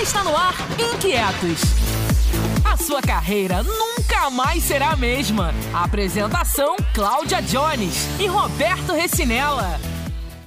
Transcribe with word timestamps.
Está 0.00 0.22
no 0.22 0.36
ar 0.36 0.54
Inquietos. 0.94 1.60
A 2.64 2.76
sua 2.76 3.02
carreira 3.02 3.64
nunca 3.64 4.30
mais 4.30 4.62
será 4.62 4.92
a 4.92 4.96
mesma. 4.96 5.52
Apresentação: 5.74 6.76
Cláudia 6.94 7.42
Jones 7.42 8.06
e 8.20 8.26
Roberto 8.28 8.92
Recinella. 8.92 9.80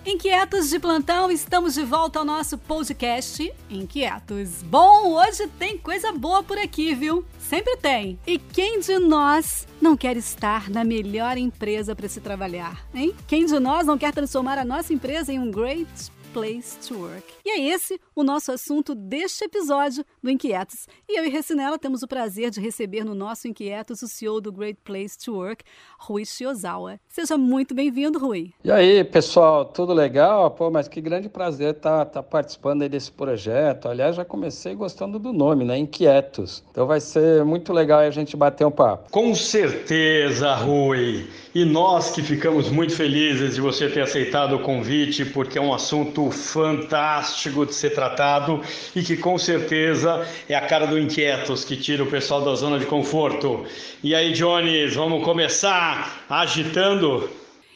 Inquietos 0.06 0.70
de 0.70 0.80
plantão, 0.80 1.30
estamos 1.30 1.74
de 1.74 1.84
volta 1.84 2.20
ao 2.20 2.26
nosso 2.26 2.58
podcast 2.58 3.54
Inquietos. 3.70 4.64
Bom, 4.64 5.16
hoje 5.16 5.46
tem 5.60 5.78
coisa 5.78 6.14
boa 6.14 6.42
por 6.42 6.58
aqui, 6.58 6.96
viu? 6.96 7.26
Sempre 7.38 7.76
tem. 7.76 8.18
E 8.26 8.40
quem 8.40 8.80
de 8.80 9.00
nós 9.00 9.68
não 9.82 9.98
quer 9.98 10.16
estar 10.16 10.70
na 10.70 10.86
melhor 10.86 11.38
empresa 11.38 11.94
para 11.94 12.08
se 12.08 12.22
trabalhar, 12.22 12.86
hein? 12.96 13.14
Quem 13.28 13.46
de 13.46 13.60
nós 13.60 13.86
não 13.86 13.98
quer 13.98 14.14
transformar 14.14 14.58
a 14.58 14.66
nossa 14.66 14.94
empresa 14.94 15.34
em 15.34 15.40
um 15.40 15.52
great 15.52 15.88
Place 16.34 16.78
to 16.88 16.98
Work. 16.98 17.24
E 17.46 17.50
é 17.50 17.74
esse 17.74 18.00
o 18.16 18.24
nosso 18.24 18.52
assunto 18.52 18.96
deste 18.96 19.44
episódio 19.44 20.06
do 20.24 20.30
Inquietos. 20.30 20.88
E 21.08 21.20
eu 21.20 21.26
e 21.26 21.30
Recinela 21.30 21.78
temos 21.78 22.04
o 22.04 22.08
prazer 22.08 22.50
de 22.50 22.62
receber 22.62 23.04
no 23.04 23.14
nosso 23.14 23.48
Inquietos 23.48 24.02
o 24.02 24.08
CEO 24.08 24.40
do 24.40 24.52
Great 24.52 24.80
Place 24.84 25.18
to 25.18 25.34
Work, 25.34 25.66
Rui 26.00 26.24
Shiozawa. 26.26 27.00
Seja 27.10 27.38
muito 27.38 27.76
bem-vindo, 27.76 28.18
Rui. 28.18 28.54
E 28.64 28.72
aí, 28.72 29.04
pessoal, 29.04 29.66
tudo 29.66 29.94
legal? 29.94 30.52
Pô, 30.52 30.72
mas 30.72 30.88
que 30.88 31.02
grande 31.02 31.28
prazer 31.28 31.76
estar 31.76 32.06
tá, 32.06 32.12
tá 32.12 32.24
participando 32.24 32.88
desse 32.88 33.12
projeto. 33.12 33.90
Aliás, 33.90 34.16
já 34.16 34.24
comecei 34.24 34.74
gostando 34.74 35.20
do 35.20 35.34
nome, 35.34 35.66
né? 35.66 35.78
Inquietos. 35.78 36.64
Então 36.72 36.88
vai 36.88 37.02
ser 37.02 37.44
muito 37.44 37.74
legal 37.74 38.00
a 38.00 38.10
gente 38.10 38.38
bater 38.38 38.66
um 38.66 38.72
papo. 38.72 39.12
Com 39.12 39.36
certeza, 39.36 40.56
Rui. 40.56 41.28
E 41.54 41.66
nós 41.66 42.12
que 42.12 42.22
ficamos 42.22 42.70
muito 42.70 42.96
felizes 42.96 43.56
de 43.56 43.62
você 43.62 43.90
ter 43.90 44.02
aceitado 44.02 44.56
o 44.56 44.60
convite, 44.60 45.26
porque 45.26 45.58
é 45.58 45.62
um 45.62 45.74
assunto 45.74 46.32
fantástico 46.32 47.66
de 47.66 47.76
ser 47.76 47.90
tratado 47.90 48.62
e 48.96 49.04
que 49.04 49.18
com 49.18 49.38
certeza 49.38 50.26
é 50.48 50.56
a 50.56 50.66
cara 50.66 50.88
do 50.88 50.98
Inquietos 50.98 51.66
que 51.66 51.76
tira 51.76 52.04
o 52.04 52.10
pessoal 52.10 52.42
da 52.42 52.56
zona 52.56 52.80
de 52.80 52.86
conforto. 52.86 53.66
E 54.02 54.16
aí, 54.16 54.32
Jones, 54.32 54.96
vamos 54.96 55.26
começar 55.26 56.24
agitando? 56.30 57.30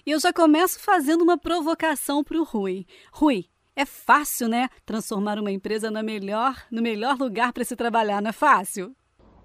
E 0.05 0.11
eu 0.11 0.19
já 0.21 0.31
começo 0.31 0.79
fazendo 0.79 1.21
uma 1.21 1.37
provocação 1.37 2.23
para 2.23 2.37
o 2.37 2.45
Rui. 2.45 2.85
Rui, 3.11 3.43
é 3.75 3.85
fácil, 3.85 4.47
né? 4.47 4.69
Transformar 4.85 5.37
uma 5.37 5.51
empresa 5.51 5.91
no 5.91 6.01
melhor, 6.01 6.55
no 6.71 6.81
melhor 6.81 7.17
lugar 7.17 7.51
para 7.51 7.65
se 7.65 7.75
trabalhar, 7.75 8.21
não 8.21 8.29
é 8.29 8.33
fácil? 8.33 8.95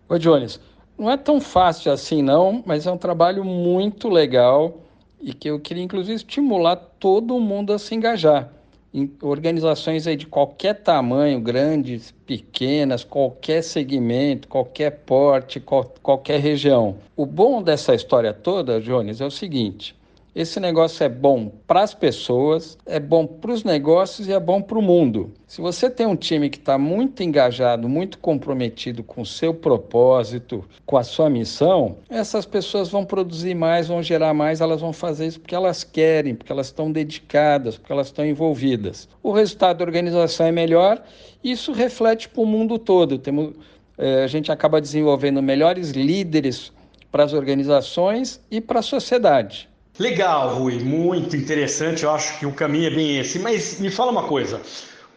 Ô, 0.08 0.16
Jones, 0.19 0.60
não 1.00 1.10
é 1.10 1.16
tão 1.16 1.40
fácil 1.40 1.90
assim, 1.90 2.20
não, 2.20 2.62
mas 2.66 2.86
é 2.86 2.92
um 2.92 2.98
trabalho 2.98 3.42
muito 3.42 4.06
legal 4.06 4.82
e 5.18 5.32
que 5.32 5.48
eu 5.48 5.58
queria, 5.58 5.82
inclusive, 5.82 6.16
estimular 6.16 6.76
todo 6.76 7.40
mundo 7.40 7.72
a 7.72 7.78
se 7.78 7.94
engajar. 7.94 8.52
Em 8.92 9.10
organizações 9.22 10.06
aí 10.06 10.14
de 10.14 10.26
qualquer 10.26 10.74
tamanho, 10.74 11.40
grandes, 11.40 12.12
pequenas, 12.26 13.02
qualquer 13.02 13.62
segmento, 13.62 14.46
qualquer 14.46 14.90
porte, 14.90 15.58
qual, 15.58 15.90
qualquer 16.02 16.38
região. 16.38 16.96
O 17.16 17.24
bom 17.24 17.62
dessa 17.62 17.94
história 17.94 18.34
toda, 18.34 18.78
Jones, 18.78 19.22
é 19.22 19.24
o 19.24 19.30
seguinte: 19.30 19.96
esse 20.34 20.60
negócio 20.60 21.02
é 21.02 21.08
bom 21.08 21.50
para 21.66 21.82
as 21.82 21.92
pessoas, 21.92 22.78
é 22.86 23.00
bom 23.00 23.26
para 23.26 23.50
os 23.50 23.64
negócios 23.64 24.28
e 24.28 24.32
é 24.32 24.38
bom 24.38 24.62
para 24.62 24.78
o 24.78 24.82
mundo. 24.82 25.32
Se 25.46 25.60
você 25.60 25.90
tem 25.90 26.06
um 26.06 26.14
time 26.14 26.48
que 26.48 26.58
está 26.58 26.78
muito 26.78 27.22
engajado, 27.22 27.88
muito 27.88 28.18
comprometido 28.18 29.02
com 29.02 29.22
o 29.22 29.26
seu 29.26 29.52
propósito, 29.52 30.64
com 30.86 30.96
a 30.96 31.02
sua 31.02 31.28
missão, 31.28 31.96
essas 32.08 32.46
pessoas 32.46 32.88
vão 32.88 33.04
produzir 33.04 33.54
mais, 33.54 33.88
vão 33.88 34.02
gerar 34.02 34.32
mais, 34.32 34.60
elas 34.60 34.80
vão 34.80 34.92
fazer 34.92 35.26
isso 35.26 35.40
porque 35.40 35.54
elas 35.54 35.82
querem, 35.82 36.36
porque 36.36 36.52
elas 36.52 36.66
estão 36.66 36.92
dedicadas, 36.92 37.76
porque 37.76 37.92
elas 37.92 38.06
estão 38.06 38.24
envolvidas. 38.24 39.08
O 39.22 39.32
resultado 39.32 39.78
da 39.78 39.84
organização 39.84 40.46
é 40.46 40.52
melhor, 40.52 41.02
e 41.42 41.50
isso 41.50 41.72
reflete 41.72 42.28
para 42.28 42.42
o 42.42 42.46
mundo 42.46 42.78
todo. 42.78 43.18
Temos, 43.18 43.54
é, 43.98 44.22
a 44.22 44.26
gente 44.28 44.52
acaba 44.52 44.80
desenvolvendo 44.80 45.42
melhores 45.42 45.90
líderes 45.90 46.72
para 47.10 47.24
as 47.24 47.32
organizações 47.32 48.40
e 48.50 48.60
para 48.60 48.78
a 48.78 48.82
sociedade. 48.82 49.69
Legal, 50.00 50.55
Rui, 50.55 50.78
muito 50.78 51.37
interessante. 51.37 52.05
Eu 52.05 52.11
acho 52.12 52.38
que 52.38 52.47
o 52.47 52.53
caminho 52.53 52.87
é 52.87 52.91
bem 52.91 53.19
esse. 53.19 53.38
Mas 53.38 53.78
me 53.78 53.91
fala 53.91 54.11
uma 54.11 54.22
coisa. 54.22 54.59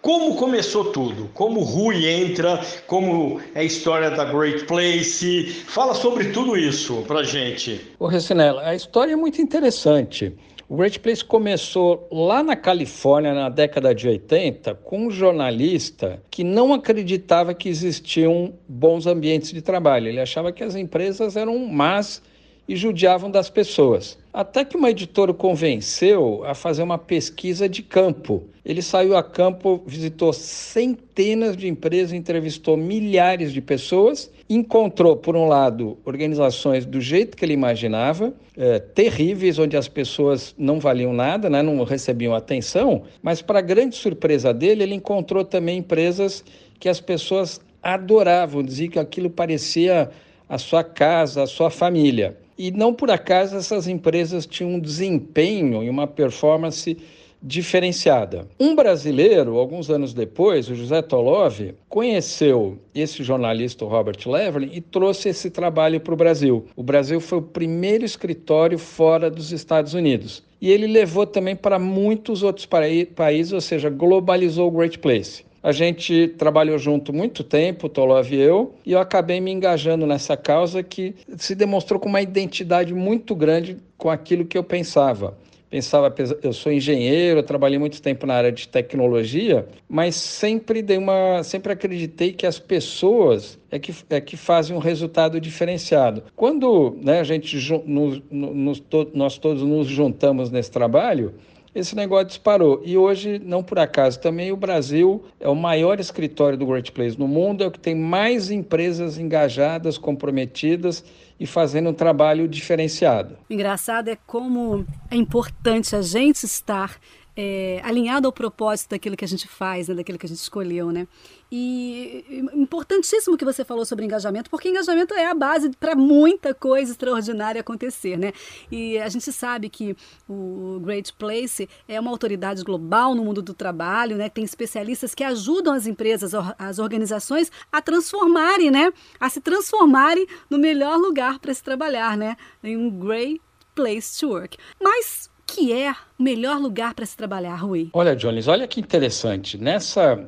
Como 0.02 0.36
começou 0.36 0.92
tudo? 0.92 1.30
Como 1.34 1.62
o 1.62 1.64
Rui 1.64 2.06
entra? 2.06 2.60
Como 2.86 3.40
é 3.56 3.62
a 3.62 3.64
história 3.64 4.12
da 4.12 4.26
Great 4.26 4.66
Place? 4.66 5.46
Fala 5.68 5.94
sobre 5.94 6.34
tudo 6.34 6.58
isso 6.58 7.02
pra 7.08 7.24
gente. 7.24 7.94
Ô, 7.98 8.08
Recinella, 8.08 8.62
a 8.62 8.76
história 8.76 9.14
é 9.14 9.16
muito 9.16 9.42
interessante. 9.42 10.36
O 10.68 10.76
Great 10.76 11.00
Place 11.00 11.24
começou 11.24 12.06
lá 12.12 12.44
na 12.44 12.58
Califórnia 12.58 13.34
na 13.34 13.48
década 13.48 13.96
de 13.96 14.06
80 14.10 14.76
com 14.84 15.08
um 15.08 15.10
jornalista 15.10 16.22
que 16.30 16.44
não 16.44 16.74
acreditava 16.74 17.54
que 17.54 17.70
existiam 17.70 18.54
bons 18.68 19.08
ambientes 19.08 19.54
de 19.54 19.62
trabalho. 19.62 20.10
Ele 20.10 20.20
achava 20.20 20.52
que 20.52 20.62
as 20.62 20.76
empresas 20.76 21.38
eram 21.38 21.58
más 21.68 22.22
e 22.68 22.76
judiavam 22.76 23.32
das 23.32 23.50
pessoas. 23.50 24.22
Até 24.34 24.66
que 24.66 24.76
uma 24.76 24.90
editora 24.90 25.30
o 25.30 25.34
convenceu 25.36 26.44
a 26.44 26.56
fazer 26.56 26.82
uma 26.82 26.98
pesquisa 26.98 27.70
de 27.70 27.84
campo. 27.84 28.44
Ele 28.66 28.82
saiu 28.82 29.16
a 29.16 29.22
campo, 29.22 29.84
visitou 29.86 30.34
centenas 30.34 31.56
de 31.56 31.68
empresas, 31.68 32.14
entrevistou 32.14 32.76
milhares 32.76 33.54
de 33.54 33.62
pessoas, 33.62 34.32
encontrou, 34.50 35.16
por 35.16 35.36
um 35.36 35.48
lado, 35.48 36.00
organizações 36.04 36.84
do 36.84 37.00
jeito 37.00 37.38
que 37.38 37.46
ele 37.46 37.54
imaginava, 37.54 38.34
é, 38.58 38.80
terríveis, 38.80 39.60
onde 39.60 39.78
as 39.78 39.88
pessoas 39.88 40.56
não 40.58 40.80
valiam 40.80 41.14
nada, 41.14 41.48
né, 41.48 41.62
não 41.62 41.84
recebiam 41.84 42.34
atenção, 42.34 43.04
mas, 43.22 43.40
para 43.40 43.62
grande 43.62 43.96
surpresa 43.96 44.52
dele, 44.52 44.82
ele 44.82 44.96
encontrou 44.96 45.46
também 45.46 45.78
empresas 45.78 46.44
que 46.80 46.90
as 46.90 47.00
pessoas 47.00 47.62
adoravam, 47.84 48.64
diziam 48.64 48.90
que 48.90 49.00
aquilo 49.00 49.30
parecia 49.30 50.10
a 50.50 50.58
sua 50.58 50.84
casa, 50.84 51.44
a 51.44 51.48
sua 51.48 51.70
família. 51.70 52.42
E 52.58 52.72
não 52.72 52.94
por 52.94 53.10
acaso 53.10 53.56
essas 53.56 53.88
empresas 53.88 54.46
tinham 54.46 54.74
um 54.74 54.80
desempenho 54.80 55.84
e 55.84 55.90
uma 55.90 56.08
performance 56.08 56.98
diferenciada. 57.44 58.48
Um 58.58 58.74
brasileiro, 58.74 59.58
alguns 59.58 59.90
anos 59.90 60.14
depois, 60.14 60.70
o 60.70 60.76
José 60.76 61.02
Tolov, 61.02 61.74
conheceu 61.90 62.80
esse 62.96 63.22
jornalista, 63.22 63.84
Robert 63.84 64.18
Leverlin, 64.26 64.70
e 64.72 64.80
trouxe 64.80 65.28
esse 65.30 65.50
trabalho 65.50 66.00
para 66.00 66.14
o 66.14 66.18
Brasil. 66.18 66.66
O 66.74 66.82
Brasil 66.82 67.20
foi 67.20 67.40
o 67.40 67.42
primeiro 67.42 68.06
escritório 68.06 68.80
fora 68.80 69.30
dos 69.30 69.52
Estados 69.52 69.94
Unidos. 69.94 70.42
E 70.62 70.72
ele 70.72 70.88
levou 70.88 71.28
também 71.28 71.56
para 71.56 71.78
muitos 71.78 72.44
outros 72.44 72.66
países, 72.66 73.52
ou 73.52 73.60
seja, 73.60 73.90
globalizou 73.90 74.70
o 74.70 74.72
Great 74.72 74.98
Place. 75.00 75.44
A 75.64 75.72
gente 75.72 76.28
trabalhou 76.38 76.78
junto 76.78 77.14
muito 77.14 77.42
tempo, 77.42 77.88
Tolov 77.88 78.30
e 78.30 78.36
eu, 78.36 78.76
e 78.86 78.92
eu 78.92 79.00
acabei 79.00 79.40
me 79.40 79.50
engajando 79.50 80.06
nessa 80.06 80.36
causa 80.36 80.84
que 80.84 81.16
se 81.38 81.56
demonstrou 81.56 82.00
com 82.00 82.10
uma 82.10 82.22
identidade 82.22 82.94
muito 82.94 83.34
grande 83.34 83.78
com 83.98 84.10
aquilo 84.10 84.44
que 84.44 84.58
eu 84.58 84.64
pensava 84.64 85.38
pensava, 85.74 86.14
eu 86.44 86.54
sou 86.54 86.72
engenheiro, 86.72 87.40
eu 87.40 87.44
trabalhei 87.44 87.80
muito 87.80 88.00
tempo 88.00 88.28
na 88.28 88.36
área 88.36 88.52
de 88.52 88.68
tecnologia, 88.68 89.68
mas 89.90 90.14
sempre 90.14 90.84
dei 90.84 91.00
uma, 91.00 91.42
sempre 91.42 91.74
acreditei 91.74 92.32
que 92.32 92.46
as 92.46 92.60
pessoas 92.60 93.58
é 93.72 93.80
que, 93.80 93.92
é 94.12 94.22
que 94.22 94.38
fazem 94.38 94.76
um 94.76 94.80
resultado 94.80 95.42
diferenciado. 95.42 96.26
Quando 96.36 96.96
né, 97.02 97.22
a 97.22 97.24
gente 97.24 97.58
nos, 97.88 98.22
nos, 98.30 98.84
nós 99.16 99.40
todos 99.40 99.64
nos 99.64 99.88
juntamos 99.88 100.52
nesse 100.52 100.70
trabalho, 100.70 101.34
esse 101.76 101.96
negócio 101.96 102.28
disparou. 102.28 102.82
E 102.86 102.98
hoje, 102.98 103.40
não 103.44 103.64
por 103.64 103.80
acaso, 103.80 104.20
também 104.20 104.52
o 104.52 104.58
Brasil 104.58 105.24
é 105.40 105.50
o 105.50 105.56
maior 105.56 106.00
escritório 106.00 106.58
do 106.58 106.66
Great 106.66 106.92
Place 106.92 107.18
no 107.18 107.28
mundo, 107.28 107.64
é 107.64 107.68
o 107.68 107.72
que 107.72 107.80
tem 107.80 107.96
mais 107.96 108.52
empresas 108.52 109.18
engajadas, 109.18 109.98
comprometidas 109.98 111.04
e 111.40 111.46
fazendo 111.46 111.90
um 111.90 111.94
trabalho 111.94 112.48
diferenciado. 112.48 113.38
O 113.50 113.54
engraçado 113.54 114.10
é 114.10 114.18
como 114.28 114.86
é 115.10 115.16
importante 115.16 115.96
a 115.96 116.02
gente 116.02 116.44
estar 116.46 117.00
é, 117.36 117.82
alinhado 117.84 118.28
ao 118.28 118.32
propósito 118.32 118.92
daquilo 118.92 119.18
que 119.18 119.26
a 119.26 119.28
gente 119.28 119.48
faz, 119.48 119.88
né, 119.88 119.96
daquilo 119.96 120.18
que 120.18 120.26
a 120.26 120.30
gente 120.30 120.40
escolheu, 120.40 120.92
né? 120.92 121.08
E 121.52 122.26
importantíssimo 122.54 123.38
que 123.38 123.46
você 123.46 123.64
falou 123.64 123.86
sobre 123.86 124.06
engajamento, 124.06 124.50
porque 124.50 124.70
engajamento 124.70 125.14
é 125.14 125.28
a 125.28 125.34
base 125.34 125.70
para 125.80 125.96
muita 125.96 126.54
coisa 126.54 126.92
extraordinária 126.92 127.62
acontecer, 127.62 128.18
né? 128.18 128.34
E 128.72 128.98
a 128.98 129.08
gente 129.10 129.32
sabe 129.32 129.70
que 129.70 129.96
o 130.28 130.80
Great 130.82 131.14
Place 131.14 131.70
é 131.88 132.00
uma 132.00 132.10
autoridade 132.10 132.64
global 132.64 133.14
no 133.14 133.24
mundo 133.24 133.42
do 133.42 133.54
trabalho, 133.54 134.16
né? 134.16 134.30
Tem 134.30 134.44
especialistas 134.44 135.14
que 135.14 135.24
ajudam 135.24 135.74
as 135.74 135.86
empresas, 135.86 136.34
as 136.58 136.80
organizações 136.80 137.52
a 137.72 137.82
transformarem, 137.82 138.72
né? 138.72 138.92
A 139.20 139.30
se 139.30 139.42
transformarem 139.42 140.28
no 140.50 140.58
melhor 140.58 140.98
lugar 140.98 141.40
para 141.40 141.54
se 141.54 141.64
trabalhar, 141.64 142.18
né? 142.18 142.36
Em 142.64 142.78
um 142.78 142.90
great 142.90 143.42
place 143.76 144.20
to 144.20 144.30
work. 144.30 144.58
Mas 144.82 145.30
que 145.54 145.72
é 145.72 145.92
o 146.20 146.24
melhor 146.24 146.60
lugar 146.60 146.94
para 146.96 147.06
se 147.06 147.16
trabalhar, 147.16 147.56
Rui? 147.56 147.90
Olha, 147.94 148.16
Jones, 148.16 148.48
olha 148.48 148.68
que 148.68 148.80
interessante. 148.80 149.58
Nessa 149.58 150.28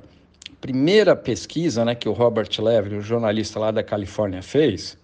primeira 0.62 1.16
pesquisa 1.16 1.83
né, 1.83 1.95
que 1.95 2.07
o 2.07 2.12
Robert 2.12 2.50
Levy, 2.60 2.95
o 2.95 3.01
jornalista 3.01 3.60
lá 3.60 3.72
da 3.72 3.83
Califórnia, 3.83 4.44
fez, 4.44 4.98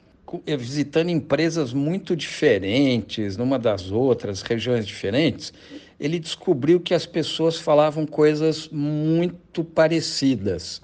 eh, 0.45 0.56
visitando 0.56 1.09
empresas 1.09 1.73
muito 1.73 2.15
diferentes, 2.15 3.35
numa 3.35 3.57
das 3.57 3.91
outras, 3.91 4.44
regiões 4.44 4.85
diferentes, 4.85 5.51
ele 6.00 6.19
descobriu 6.19 6.79
que 6.79 6.94
as 6.94 7.06
pessoas 7.06 7.57
falavam 7.57 8.06
coisas 8.06 8.69
muito 8.71 9.63
parecidas. 9.63 10.81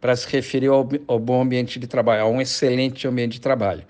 para 0.00 0.14
se 0.14 0.28
referir 0.28 0.66
ao, 0.66 0.86
ao 1.08 1.18
bom 1.18 1.40
ambiente 1.40 1.78
de 1.78 1.86
trabalho, 1.86 2.24
a 2.24 2.28
um 2.28 2.38
excelente 2.38 3.08
ambiente 3.08 3.32
de 3.32 3.40
trabalho. 3.40 3.84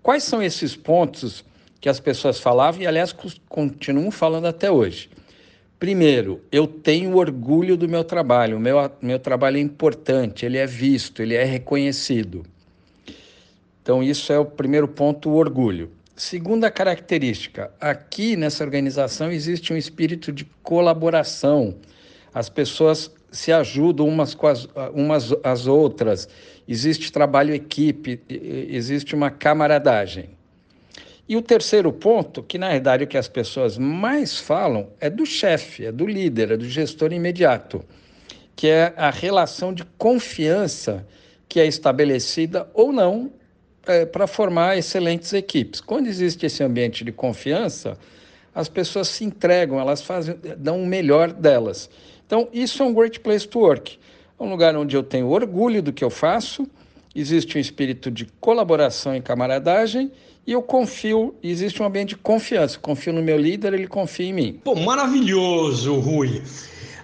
Quais 0.00 0.22
são 0.22 0.40
esses 0.40 0.76
pontos 0.76 1.44
que 1.86 1.90
as 1.90 2.00
pessoas 2.00 2.40
falavam 2.40 2.82
e, 2.82 2.86
aliás, 2.88 3.14
continuam 3.48 4.10
falando 4.10 4.46
até 4.46 4.68
hoje? 4.68 5.08
Primeiro, 5.78 6.42
eu 6.50 6.66
tenho 6.66 7.16
orgulho 7.16 7.76
do 7.76 7.88
meu 7.88 8.02
trabalho, 8.02 8.56
o 8.56 8.60
meu, 8.60 8.90
meu 9.00 9.20
trabalho 9.20 9.56
é 9.56 9.60
importante, 9.60 10.44
ele 10.44 10.58
é 10.58 10.66
visto, 10.66 11.22
ele 11.22 11.36
é 11.36 11.44
reconhecido. 11.44 12.44
Então, 13.80 14.02
isso 14.02 14.32
é 14.32 14.38
o 14.38 14.44
primeiro 14.44 14.88
ponto, 14.88 15.30
o 15.30 15.36
orgulho. 15.36 15.92
Segunda 16.16 16.72
característica, 16.72 17.70
aqui 17.80 18.34
nessa 18.34 18.64
organização 18.64 19.30
existe 19.30 19.72
um 19.72 19.76
espírito 19.76 20.32
de 20.32 20.44
colaboração. 20.64 21.76
As 22.34 22.48
pessoas 22.48 23.14
se 23.30 23.52
ajudam 23.52 24.08
umas 24.08 24.34
com 24.34 24.48
as, 24.48 24.66
umas 24.92 25.32
as 25.44 25.68
outras, 25.68 26.28
existe 26.66 27.12
trabalho 27.12 27.54
equipe, 27.54 28.20
existe 28.28 29.14
uma 29.14 29.30
camaradagem. 29.30 30.35
E 31.28 31.36
o 31.36 31.42
terceiro 31.42 31.92
ponto, 31.92 32.42
que 32.42 32.56
na 32.56 32.70
verdade 32.70 33.04
o 33.04 33.06
que 33.06 33.18
as 33.18 33.28
pessoas 33.28 33.76
mais 33.76 34.38
falam 34.38 34.88
é 35.00 35.10
do 35.10 35.26
chefe, 35.26 35.86
é 35.86 35.92
do 35.92 36.06
líder, 36.06 36.52
é 36.52 36.56
do 36.56 36.68
gestor 36.68 37.12
imediato, 37.12 37.84
que 38.54 38.68
é 38.68 38.94
a 38.96 39.10
relação 39.10 39.72
de 39.72 39.84
confiança 39.98 41.06
que 41.48 41.58
é 41.58 41.66
estabelecida 41.66 42.68
ou 42.72 42.92
não 42.92 43.32
é, 43.86 44.04
para 44.04 44.26
formar 44.26 44.76
excelentes 44.76 45.32
equipes. 45.32 45.80
Quando 45.80 46.06
existe 46.06 46.46
esse 46.46 46.62
ambiente 46.62 47.04
de 47.04 47.12
confiança, 47.12 47.98
as 48.54 48.68
pessoas 48.68 49.08
se 49.08 49.24
entregam, 49.24 49.78
elas 49.78 50.02
fazem, 50.02 50.36
dão 50.56 50.82
o 50.82 50.86
melhor 50.86 51.32
delas. 51.32 51.90
Então, 52.26 52.48
isso 52.52 52.82
é 52.82 52.86
um 52.86 52.94
great 52.94 53.20
place 53.20 53.46
to 53.46 53.60
work. 53.60 53.98
É 54.38 54.42
um 54.42 54.50
lugar 54.50 54.76
onde 54.76 54.96
eu 54.96 55.02
tenho 55.02 55.28
orgulho 55.28 55.82
do 55.82 55.92
que 55.92 56.02
eu 56.02 56.10
faço, 56.10 56.66
existe 57.18 57.56
um 57.56 57.60
espírito 57.60 58.10
de 58.10 58.26
colaboração 58.40 59.16
e 59.16 59.20
camaradagem 59.20 60.10
e 60.46 60.52
eu 60.52 60.62
confio, 60.62 61.34
existe 61.42 61.82
um 61.82 61.86
ambiente 61.86 62.10
de 62.10 62.16
confiança. 62.16 62.78
Confio 62.78 63.12
no 63.12 63.20
meu 63.20 63.36
líder, 63.36 63.74
ele 63.74 63.88
confia 63.88 64.26
em 64.26 64.32
mim. 64.32 64.60
Pô, 64.62 64.76
maravilhoso, 64.76 65.98
Rui. 65.98 66.40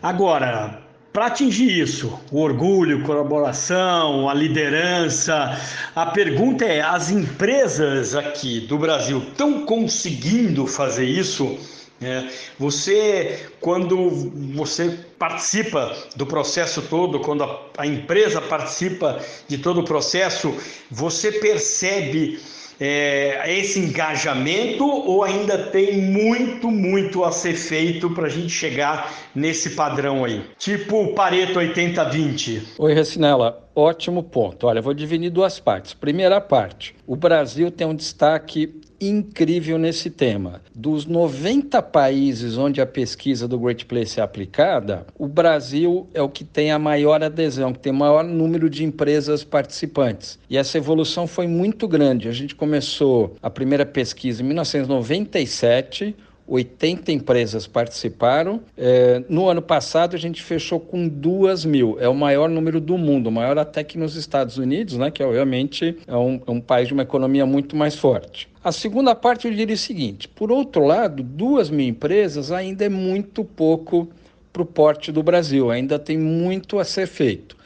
Agora, 0.01 0.81
para 1.13 1.27
atingir 1.27 1.81
isso, 1.81 2.17
o 2.31 2.39
orgulho, 2.39 3.03
colaboração, 3.03 4.29
a 4.29 4.35
liderança, 4.35 5.59
a 5.95 6.07
pergunta 6.07 6.65
é: 6.65 6.81
as 6.81 7.11
empresas 7.11 8.15
aqui 8.15 8.61
do 8.61 8.79
Brasil 8.79 9.19
estão 9.19 9.67
conseguindo 9.67 10.65
fazer 10.65 11.05
isso? 11.05 11.59
É, 12.03 12.29
você, 12.59 13.47
quando 13.61 14.11
você 14.55 14.99
participa 15.19 15.97
do 16.17 16.27
processo 16.27 16.83
todo, 16.83 17.21
quando 17.21 17.45
a, 17.45 17.61
a 17.79 17.87
empresa 17.87 18.41
participa 18.41 19.21
de 19.47 19.59
todo 19.59 19.81
o 19.81 19.85
processo, 19.85 20.55
você 20.91 21.31
percebe 21.31 22.41
é, 22.81 23.45
esse 23.59 23.79
engajamento 23.79 24.85
ou 24.85 25.23
ainda 25.23 25.57
tem 25.57 26.03
muito, 26.03 26.69
muito 26.69 27.23
a 27.23 27.31
ser 27.31 27.55
feito 27.55 28.11
para 28.11 28.27
a 28.27 28.29
gente 28.29 28.51
chegar 28.51 29.13
nesse 29.35 29.71
padrão 29.71 30.25
aí? 30.25 30.43
Tipo 30.59 31.15
Pareto 31.15 31.61
80-20. 31.61 32.63
Oi, 32.79 32.93
Recinela. 32.93 33.63
Ótimo 33.75 34.23
ponto. 34.23 34.67
Olha, 34.67 34.83
vou 34.83 34.93
dividir 34.93 35.31
duas 35.31 35.61
partes. 35.61 35.95
Primeira 35.95 36.41
parte: 36.41 36.95
o 37.07 37.15
Brasil 37.15 37.71
tem 37.71 37.87
um 37.87 37.95
destaque 37.95 38.81
incrível 39.09 39.79
nesse 39.79 40.11
tema. 40.11 40.63
Dos 40.75 41.07
90 41.07 41.81
países 41.83 42.57
onde 42.57 42.81
a 42.81 42.87
pesquisa 42.87 43.49
do 43.49 43.59
Great 43.59 43.85
Place 43.87 44.21
é 44.21 44.23
aplicada, 44.23 45.07
o 45.19 45.27
Brasil 45.27 46.07
é 46.15 46.23
o 46.23 46.29
que 46.29 46.45
tem 46.45 46.71
a 46.71 46.79
maior 46.79 47.23
adesão, 47.23 47.73
que 47.73 47.79
tem 47.79 47.93
o 47.93 47.97
maior 47.97 48.25
número 48.25 48.71
de 48.71 48.85
empresas 48.85 49.45
participantes. 49.45 50.39
E 50.49 50.57
essa 50.57 50.79
evolução 50.79 51.27
foi 51.27 51.47
muito 51.47 51.89
grande. 51.89 52.29
A 52.29 52.33
gente 52.33 52.55
começou 52.55 53.37
a 53.43 53.51
primeira 53.51 53.85
pesquisa 53.85 54.43
em 54.43 54.47
1997 54.47 56.15
80 56.47 57.13
empresas 57.13 57.67
participaram. 57.67 58.61
É, 58.77 59.23
no 59.29 59.49
ano 59.49 59.63
passado, 59.63 60.17
a 60.17 60.19
gente 60.19 60.43
fechou 60.43 60.81
com 60.81 61.09
2 61.09 61.65
mil. 61.65 61.97
É 62.01 62.09
o 62.09 62.15
maior 62.15 62.49
número 62.49 62.81
do 62.81 62.99
mundo, 62.99 63.31
maior 63.31 63.59
até 63.59 63.85
que 63.85 63.97
nos 63.97 64.17
Estados 64.17 64.59
Unidos, 64.59 64.97
né, 64.99 65.11
que 65.11 65.23
obviamente 65.23 65.97
é 66.07 66.17
um, 66.17 66.41
é 66.47 66.51
um 66.51 66.61
país 66.61 66.89
de 66.89 66.95
uma 66.95 67.03
economia 67.03 67.47
muito 67.47 67.77
mais 67.77 67.95
forte. 67.95 68.49
A 68.63 68.71
segunda 68.71 69.15
parte 69.15 69.49
eu 69.49 69.55
diria 69.55 69.75
o 69.75 69.79
seguinte: 69.79 70.29
por 70.29 70.53
outro 70.53 70.85
lado, 70.85 71.23
2 71.23 71.71
mil 71.71 71.87
empresas 71.87 72.53
ainda 72.53 72.85
é 72.85 72.89
muito 72.89 73.45
pouco 73.45 74.09
para 74.53 74.63
o 74.63 74.67
porte 74.67 75.11
do 75.11 75.23
Brasil, 75.23 75.71
ainda 75.71 75.99
tem 75.99 76.19
muito 76.19 76.79
a 76.79 76.85
ser 76.85 77.07
feito. 77.07 77.57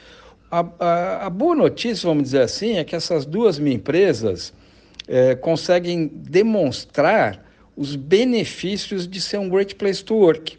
A, 0.51 0.65
a, 0.79 1.27
a, 1.27 1.31
boa 1.31 1.57
notícia, 1.57 2.09
vamos 2.09 2.25
dizer 2.25 2.43
assim, 2.43 2.77
é 2.77 2.85
que 2.85 2.95
essas 2.95 3.27
duas 3.27 3.59
mil 3.59 3.73
empresas 3.73 4.55
é, 5.09 5.35
conseguem 5.35 6.07
demonstrar 6.07 7.45
os 7.77 7.95
benefícios 7.95 9.07
de 9.07 9.21
ser 9.21 9.39
um 9.39 9.49
great 9.49 9.75
place 9.75 10.03
to 10.03 10.15
work. 10.15 10.57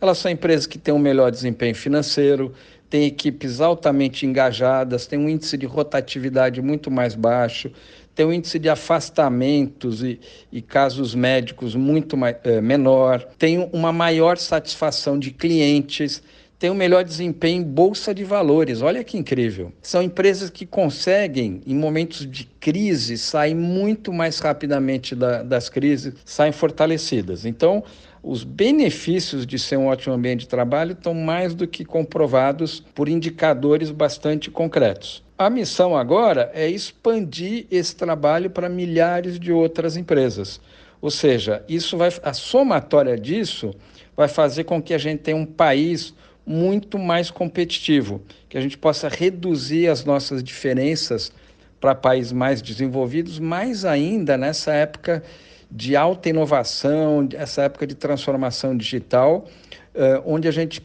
Elas 0.00 0.18
são 0.18 0.30
empresas 0.30 0.66
que 0.66 0.78
têm 0.78 0.94
um 0.94 0.98
melhor 0.98 1.30
desempenho 1.30 1.74
financeiro, 1.74 2.52
têm 2.90 3.06
equipes 3.06 3.60
altamente 3.60 4.26
engajadas, 4.26 5.06
têm 5.06 5.18
um 5.18 5.28
índice 5.28 5.56
de 5.56 5.66
rotatividade 5.66 6.60
muito 6.60 6.90
mais 6.90 7.14
baixo, 7.14 7.70
têm 8.14 8.26
um 8.26 8.32
índice 8.32 8.58
de 8.58 8.68
afastamentos 8.68 10.02
e, 10.02 10.20
e 10.52 10.60
casos 10.60 11.14
médicos 11.14 11.74
muito 11.74 12.16
mais, 12.16 12.36
é, 12.44 12.60
menor, 12.60 13.22
têm 13.38 13.68
uma 13.72 13.92
maior 13.92 14.36
satisfação 14.38 15.18
de 15.18 15.30
clientes 15.30 16.22
tem 16.58 16.70
o 16.70 16.74
melhor 16.74 17.04
desempenho 17.04 17.62
em 17.62 17.64
bolsa 17.64 18.12
de 18.12 18.24
valores. 18.24 18.82
Olha 18.82 19.04
que 19.04 19.16
incrível. 19.16 19.72
São 19.80 20.02
empresas 20.02 20.50
que 20.50 20.66
conseguem, 20.66 21.60
em 21.64 21.74
momentos 21.74 22.28
de 22.28 22.44
crise, 22.58 23.16
sair 23.16 23.54
muito 23.54 24.12
mais 24.12 24.40
rapidamente 24.40 25.14
da, 25.14 25.42
das 25.42 25.68
crises, 25.68 26.14
saem 26.24 26.50
fortalecidas. 26.50 27.44
Então, 27.44 27.84
os 28.22 28.42
benefícios 28.42 29.46
de 29.46 29.58
ser 29.58 29.76
um 29.76 29.86
ótimo 29.86 30.14
ambiente 30.14 30.40
de 30.40 30.48
trabalho 30.48 30.92
estão 30.92 31.14
mais 31.14 31.54
do 31.54 31.66
que 31.68 31.84
comprovados 31.84 32.80
por 32.92 33.08
indicadores 33.08 33.92
bastante 33.92 34.50
concretos. 34.50 35.22
A 35.38 35.48
missão 35.48 35.96
agora 35.96 36.50
é 36.52 36.68
expandir 36.68 37.66
esse 37.70 37.94
trabalho 37.94 38.50
para 38.50 38.68
milhares 38.68 39.38
de 39.38 39.52
outras 39.52 39.96
empresas. 39.96 40.60
Ou 41.00 41.12
seja, 41.12 41.62
isso 41.68 41.96
vai 41.96 42.12
a 42.24 42.32
somatória 42.32 43.16
disso 43.16 43.72
vai 44.16 44.26
fazer 44.26 44.64
com 44.64 44.82
que 44.82 44.92
a 44.92 44.98
gente 44.98 45.20
tenha 45.20 45.36
um 45.36 45.46
país 45.46 46.12
muito 46.48 46.98
mais 46.98 47.30
competitivo, 47.30 48.22
que 48.48 48.56
a 48.56 48.60
gente 48.60 48.78
possa 48.78 49.06
reduzir 49.06 49.86
as 49.88 50.02
nossas 50.02 50.42
diferenças 50.42 51.30
para 51.78 51.94
países 51.94 52.32
mais 52.32 52.62
desenvolvidos, 52.62 53.38
mais 53.38 53.84
ainda 53.84 54.38
nessa 54.38 54.72
época 54.72 55.22
de 55.70 55.94
alta 55.94 56.30
inovação, 56.30 57.28
essa 57.34 57.62
época 57.62 57.86
de 57.86 57.94
transformação 57.94 58.74
digital, 58.74 59.46
uh, 59.94 60.22
onde 60.24 60.48
a 60.48 60.50
gente 60.50 60.82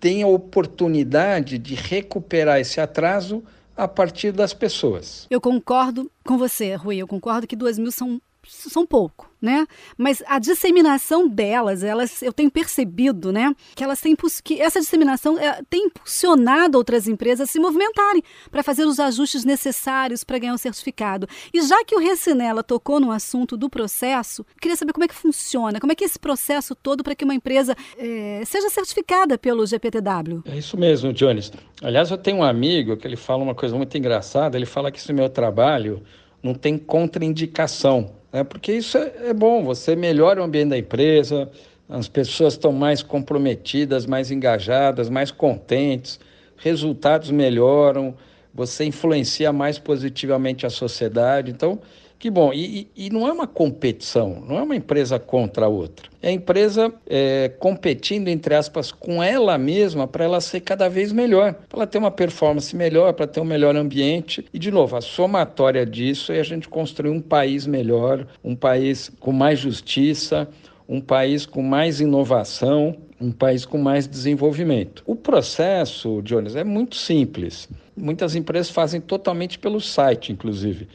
tem 0.00 0.24
a 0.24 0.26
oportunidade 0.26 1.56
de 1.56 1.76
recuperar 1.76 2.58
esse 2.58 2.80
atraso 2.80 3.44
a 3.76 3.86
partir 3.86 4.32
das 4.32 4.52
pessoas. 4.52 5.28
Eu 5.30 5.40
concordo 5.40 6.10
com 6.24 6.36
você, 6.36 6.74
Rui. 6.74 6.96
Eu 6.96 7.06
concordo 7.06 7.46
que 7.46 7.54
2 7.54 7.78
mil 7.78 7.92
são 7.92 8.20
são 8.48 8.86
pouco, 8.86 9.25
né? 9.40 9.66
Mas 9.96 10.22
a 10.26 10.38
disseminação 10.38 11.28
delas, 11.28 11.82
elas, 11.82 12.22
eu 12.22 12.32
tenho 12.32 12.50
percebido, 12.50 13.32
né, 13.32 13.54
que 13.74 13.84
elas 13.84 14.00
têm 14.00 14.16
que 14.42 14.60
essa 14.60 14.80
disseminação 14.80 15.38
é, 15.38 15.60
tem 15.68 15.86
impulsionado 15.86 16.78
outras 16.78 17.06
empresas 17.06 17.48
a 17.48 17.52
se 17.52 17.60
movimentarem 17.60 18.22
para 18.50 18.62
fazer 18.62 18.84
os 18.84 18.98
ajustes 18.98 19.44
necessários 19.44 20.24
para 20.24 20.38
ganhar 20.38 20.54
o 20.54 20.58
certificado. 20.58 21.28
E 21.52 21.60
já 21.60 21.84
que 21.84 21.94
o 21.94 21.98
Recinela 21.98 22.62
tocou 22.62 22.98
no 22.98 23.10
assunto 23.10 23.56
do 23.56 23.68
processo, 23.68 24.44
queria 24.60 24.76
saber 24.76 24.92
como 24.92 25.04
é 25.04 25.08
que 25.08 25.14
funciona, 25.14 25.78
como 25.78 25.92
é 25.92 25.94
que 25.94 26.04
é 26.04 26.06
esse 26.06 26.18
processo 26.18 26.74
todo 26.74 27.04
para 27.04 27.14
que 27.14 27.24
uma 27.24 27.34
empresa 27.34 27.76
é, 27.98 28.42
seja 28.44 28.70
certificada 28.70 29.36
pelo 29.36 29.66
GPTW. 29.66 30.42
É 30.46 30.56
isso 30.56 30.76
mesmo, 30.76 31.12
Jones. 31.12 31.52
Aliás, 31.82 32.10
eu 32.10 32.18
tenho 32.18 32.38
um 32.38 32.44
amigo 32.44 32.96
que 32.96 33.06
ele 33.06 33.16
fala 33.16 33.42
uma 33.42 33.54
coisa 33.54 33.76
muito 33.76 33.96
engraçada. 33.96 34.56
Ele 34.56 34.66
fala 34.66 34.90
que 34.90 34.98
esse 34.98 35.12
meu 35.12 35.28
trabalho 35.28 36.02
não 36.42 36.54
tem 36.54 36.78
contraindicação 36.78 38.15
né? 38.32 38.44
porque 38.44 38.72
isso 38.72 38.98
é, 38.98 39.28
é 39.28 39.34
bom, 39.34 39.64
você 39.64 39.96
melhora 39.96 40.40
o 40.40 40.44
ambiente 40.44 40.70
da 40.70 40.78
empresa, 40.78 41.50
as 41.88 42.08
pessoas 42.08 42.54
estão 42.54 42.72
mais 42.72 43.02
comprometidas, 43.02 44.06
mais 44.06 44.30
engajadas, 44.30 45.08
mais 45.08 45.30
contentes, 45.30 46.18
resultados 46.56 47.30
melhoram, 47.30 48.14
você 48.52 48.84
influencia 48.84 49.52
mais 49.52 49.78
positivamente 49.78 50.64
a 50.66 50.70
sociedade. 50.70 51.50
Então, 51.50 51.78
que 52.18 52.30
bom, 52.30 52.50
e, 52.52 52.88
e, 52.96 53.10
não 53.10 53.28
é 53.28 53.32
uma 53.32 53.46
competição, 53.46 54.42
não 54.48 54.58
é 54.58 54.62
uma 54.62 54.74
empresa 54.74 55.18
contra 55.18 55.66
a 55.66 55.68
outra. 55.68 56.08
É 56.22 56.30
a 56.30 56.32
empresa 56.32 56.92
é, 57.06 57.50
competindo, 57.58 58.28
entre 58.28 58.54
aspas, 58.54 58.90
com 58.90 59.22
ela 59.22 59.58
mesma 59.58 60.06
para 60.06 60.24
ela 60.24 60.40
ser 60.40 60.60
cada 60.60 60.88
vez 60.88 61.12
melhor, 61.12 61.52
para 61.68 61.80
ela 61.80 61.86
ter 61.86 61.98
uma 61.98 62.10
performance 62.10 62.74
melhor, 62.74 63.12
para 63.12 63.26
ter 63.26 63.40
um 63.40 63.44
melhor 63.44 63.76
ambiente. 63.76 64.44
E, 64.52 64.58
de 64.58 64.70
novo, 64.70 64.96
a 64.96 65.02
somatória 65.02 65.84
disso 65.84 66.32
é 66.32 66.40
a 66.40 66.42
gente 66.42 66.68
construir 66.68 67.10
um 67.10 67.20
país 67.20 67.66
melhor, 67.66 68.26
um 68.42 68.56
país 68.56 69.10
com 69.20 69.30
mais 69.30 69.58
justiça, 69.58 70.48
um 70.88 71.00
país 71.02 71.44
com 71.44 71.62
mais 71.62 72.00
inovação, 72.00 72.96
um 73.20 73.30
país 73.30 73.66
com 73.66 73.76
mais 73.76 74.06
desenvolvimento. 74.06 75.02
O 75.06 75.14
processo, 75.14 76.22
Jones, 76.22 76.56
é 76.56 76.64
muito 76.64 76.96
simples. 76.96 77.68
muitas 77.96 78.34
empresas 78.34 78.70
fazem 78.70 79.00
totalmente 79.00 79.58
pelo 79.58 79.80
site, 79.80 80.32
inclusive. 80.32 80.88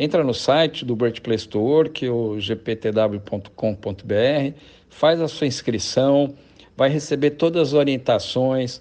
Entra 0.00 0.22
no 0.22 0.32
site 0.32 0.84
do 0.84 0.94
Birthplace 0.94 1.48
to 1.48 1.58
Work, 1.58 2.08
o 2.08 2.36
gptw.com.br, 2.38 3.52
faz 4.88 5.20
a 5.20 5.26
sua 5.26 5.48
inscrição, 5.48 6.36
vai 6.76 6.88
receber 6.88 7.30
todas 7.30 7.68
as 7.68 7.74
orientações, 7.74 8.80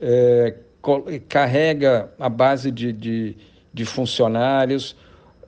é, 0.00 0.54
carrega 1.28 2.10
a 2.18 2.30
base 2.30 2.70
de, 2.70 2.90
de, 2.90 3.36
de 3.70 3.84
funcionários, 3.84 4.96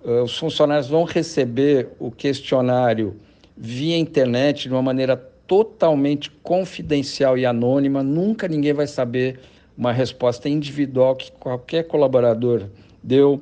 uh, 0.05 0.25
os 0.25 0.37
funcionários 0.37 0.89
vão 0.89 1.05
receber 1.05 1.89
o 1.99 2.11
questionário 2.11 3.17
via 3.57 3.97
internet 3.97 4.69
de 4.69 4.75
uma 4.75 4.83
maneira 4.83 5.17
totalmente 5.47 6.31
confidencial 6.43 7.39
e 7.39 7.47
anônima, 7.47 8.03
nunca 8.03 8.47
ninguém 8.47 8.75
vai 8.75 8.87
saber 8.87 9.41
uma 9.75 9.91
resposta 9.91 10.51
individual 10.51 11.17
que 11.17 11.33
qualquer 11.33 11.85
colaborador 11.85 12.69
deu. 13.03 13.41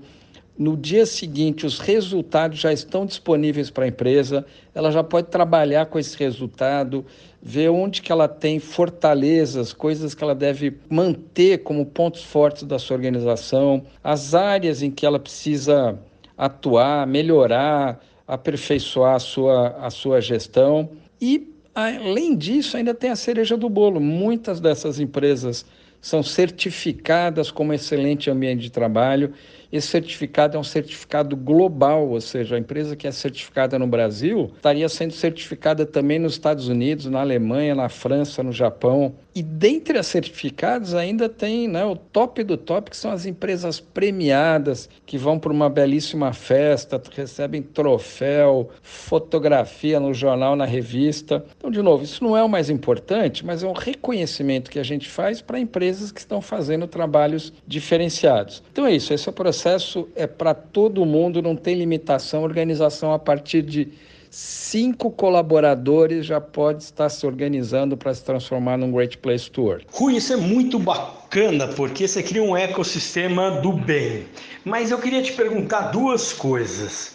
No 0.59 0.75
dia 0.75 1.05
seguinte, 1.05 1.67
os 1.67 1.79
resultados 1.79 2.59
já 2.59 2.73
estão 2.73 3.05
disponíveis 3.05 3.69
para 3.69 3.85
a 3.85 3.89
empresa, 3.89 4.47
ela 4.75 4.91
já 4.91 5.05
pode 5.05 5.29
trabalhar 5.29 5.87
com 5.87 5.99
esse 5.99 6.17
resultado, 6.17 7.05
ver 7.43 7.69
onde 7.69 8.01
que 8.01 8.11
ela 8.11 8.27
tem 8.27 8.59
fortalezas, 8.59 9.75
coisas 9.75 10.15
que 10.15 10.25
ela 10.25 10.35
deve 10.35 10.79
manter 10.89 11.59
como 11.59 11.85
pontos 11.85 12.23
fortes 12.23 12.63
da 12.63 12.79
sua 12.79 12.97
organização, 12.97 13.85
as 14.03 14.35
áreas 14.35 14.83
em 14.83 14.91
que 14.91 15.05
ela 15.05 15.19
precisa 15.19 15.99
atuar, 16.39 17.07
melhorar, 17.07 18.01
aperfeiçoar 18.27 19.17
a 19.17 19.21
sua, 19.21 19.69
a 19.79 19.91
sua 19.91 20.21
gestão 20.21 20.91
e 21.21 21.53
Além 21.77 22.35
disso, 22.35 22.79
ainda 22.79 22.95
tem 22.95 23.11
a 23.11 23.17
cereja 23.17 23.55
do 23.55 23.69
bolo. 23.69 24.01
Muitas 24.01 24.61
dessas 24.61 24.99
empresas 24.99 25.67
são 26.07 26.23
certificadas 26.23 27.51
como 27.51 27.73
excelente 27.73 28.31
ambiente 28.31 28.61
de 28.61 28.71
trabalho 28.71 29.35
esse 29.73 29.89
certificado 29.89 30.57
é 30.57 30.61
um 30.61 30.65
certificado 30.65 31.37
global, 31.37 32.09
ou 32.09 32.21
seja, 32.21 32.57
a 32.57 32.59
empresa 32.59 32.95
que 32.95 33.07
é 33.07 33.13
certificada 33.13 33.79
no 33.79 33.87
Brasil 33.87 34.53
estaria 34.57 34.89
sendo 34.89 35.13
certificada 35.13 35.85
também 35.85 36.19
nos 36.19 36.33
Estados 36.33 36.69
Unidos, 36.69 37.07
na 37.07 37.21
Alemanha, 37.21 37.75
na 37.75 37.89
França, 37.89 38.43
no 38.43 38.53
Japão. 38.53 39.15
E 39.35 39.43
dentre 39.43 39.99
as 39.99 40.07
certificadas 40.07 40.95
ainda 40.95 41.29
tem 41.29 41.69
né, 41.69 41.85
o 41.85 41.97
top 41.97 42.43
do 42.43 42.57
top, 42.57 42.91
que 42.91 42.97
são 42.97 43.11
as 43.11 43.27
empresas 43.27 43.81
premiadas, 43.81 44.89
que 45.05 45.19
vão 45.19 45.39
para 45.39 45.53
uma 45.53 45.69
belíssima 45.69 46.33
festa, 46.33 47.01
recebem 47.15 47.61
troféu, 47.61 48.71
fotografia 48.83 50.01
no 50.01 50.15
jornal, 50.15 50.57
na 50.57 50.65
revista. 50.65 51.45
Então, 51.57 51.71
de 51.71 51.83
novo, 51.83 52.05
isso 52.05 52.23
não 52.25 52.37
é 52.37 52.43
o 52.43 52.49
mais 52.49 52.71
importante, 52.71 53.45
mas 53.45 53.63
é 53.63 53.67
um 53.67 53.73
reconhecimento 53.73 54.71
que 54.71 54.79
a 54.79 54.85
gente 54.85 55.09
faz 55.09 55.43
para 55.43 55.59
empresas 55.97 56.13
que 56.13 56.21
estão 56.21 56.41
fazendo 56.41 56.87
trabalhos 56.87 57.53
diferenciados. 57.67 58.63
Então 58.71 58.87
é 58.87 58.95
isso, 58.95 59.13
esse 59.13 59.31
processo 59.33 60.09
é 60.15 60.27
para 60.27 60.55
todo 60.55 61.05
mundo, 61.05 61.43
não 61.43 61.57
tem 61.57 61.75
limitação. 61.75 62.43
Organização, 62.43 63.13
a 63.13 63.19
partir 63.19 63.63
de 63.63 63.89
cinco 64.31 65.11
colaboradores, 65.11 66.27
já 66.27 66.41
pode 66.41 66.83
estar 66.83 67.09
se 67.09 67.27
organizando 67.27 67.97
para 67.97 68.13
se 68.13 68.23
transformar 68.23 68.77
num 68.77 68.93
Great 68.93 69.17
Place 69.19 69.51
to 69.51 69.63
Work. 69.63 69.87
Rui, 69.91 70.17
isso 70.17 70.33
é 70.33 70.37
muito 70.37 70.79
bacana, 70.79 71.69
porque 71.69 72.07
você 72.07 72.23
cria 72.23 72.43
um 72.43 72.57
ecossistema 72.57 73.53
do 73.63 73.73
bem. 73.73 74.27
Mas 74.65 74.91
eu 74.91 74.99
queria 74.99 75.23
te 75.23 75.33
perguntar 75.33 75.91
duas 75.91 76.33
coisas. 76.33 77.13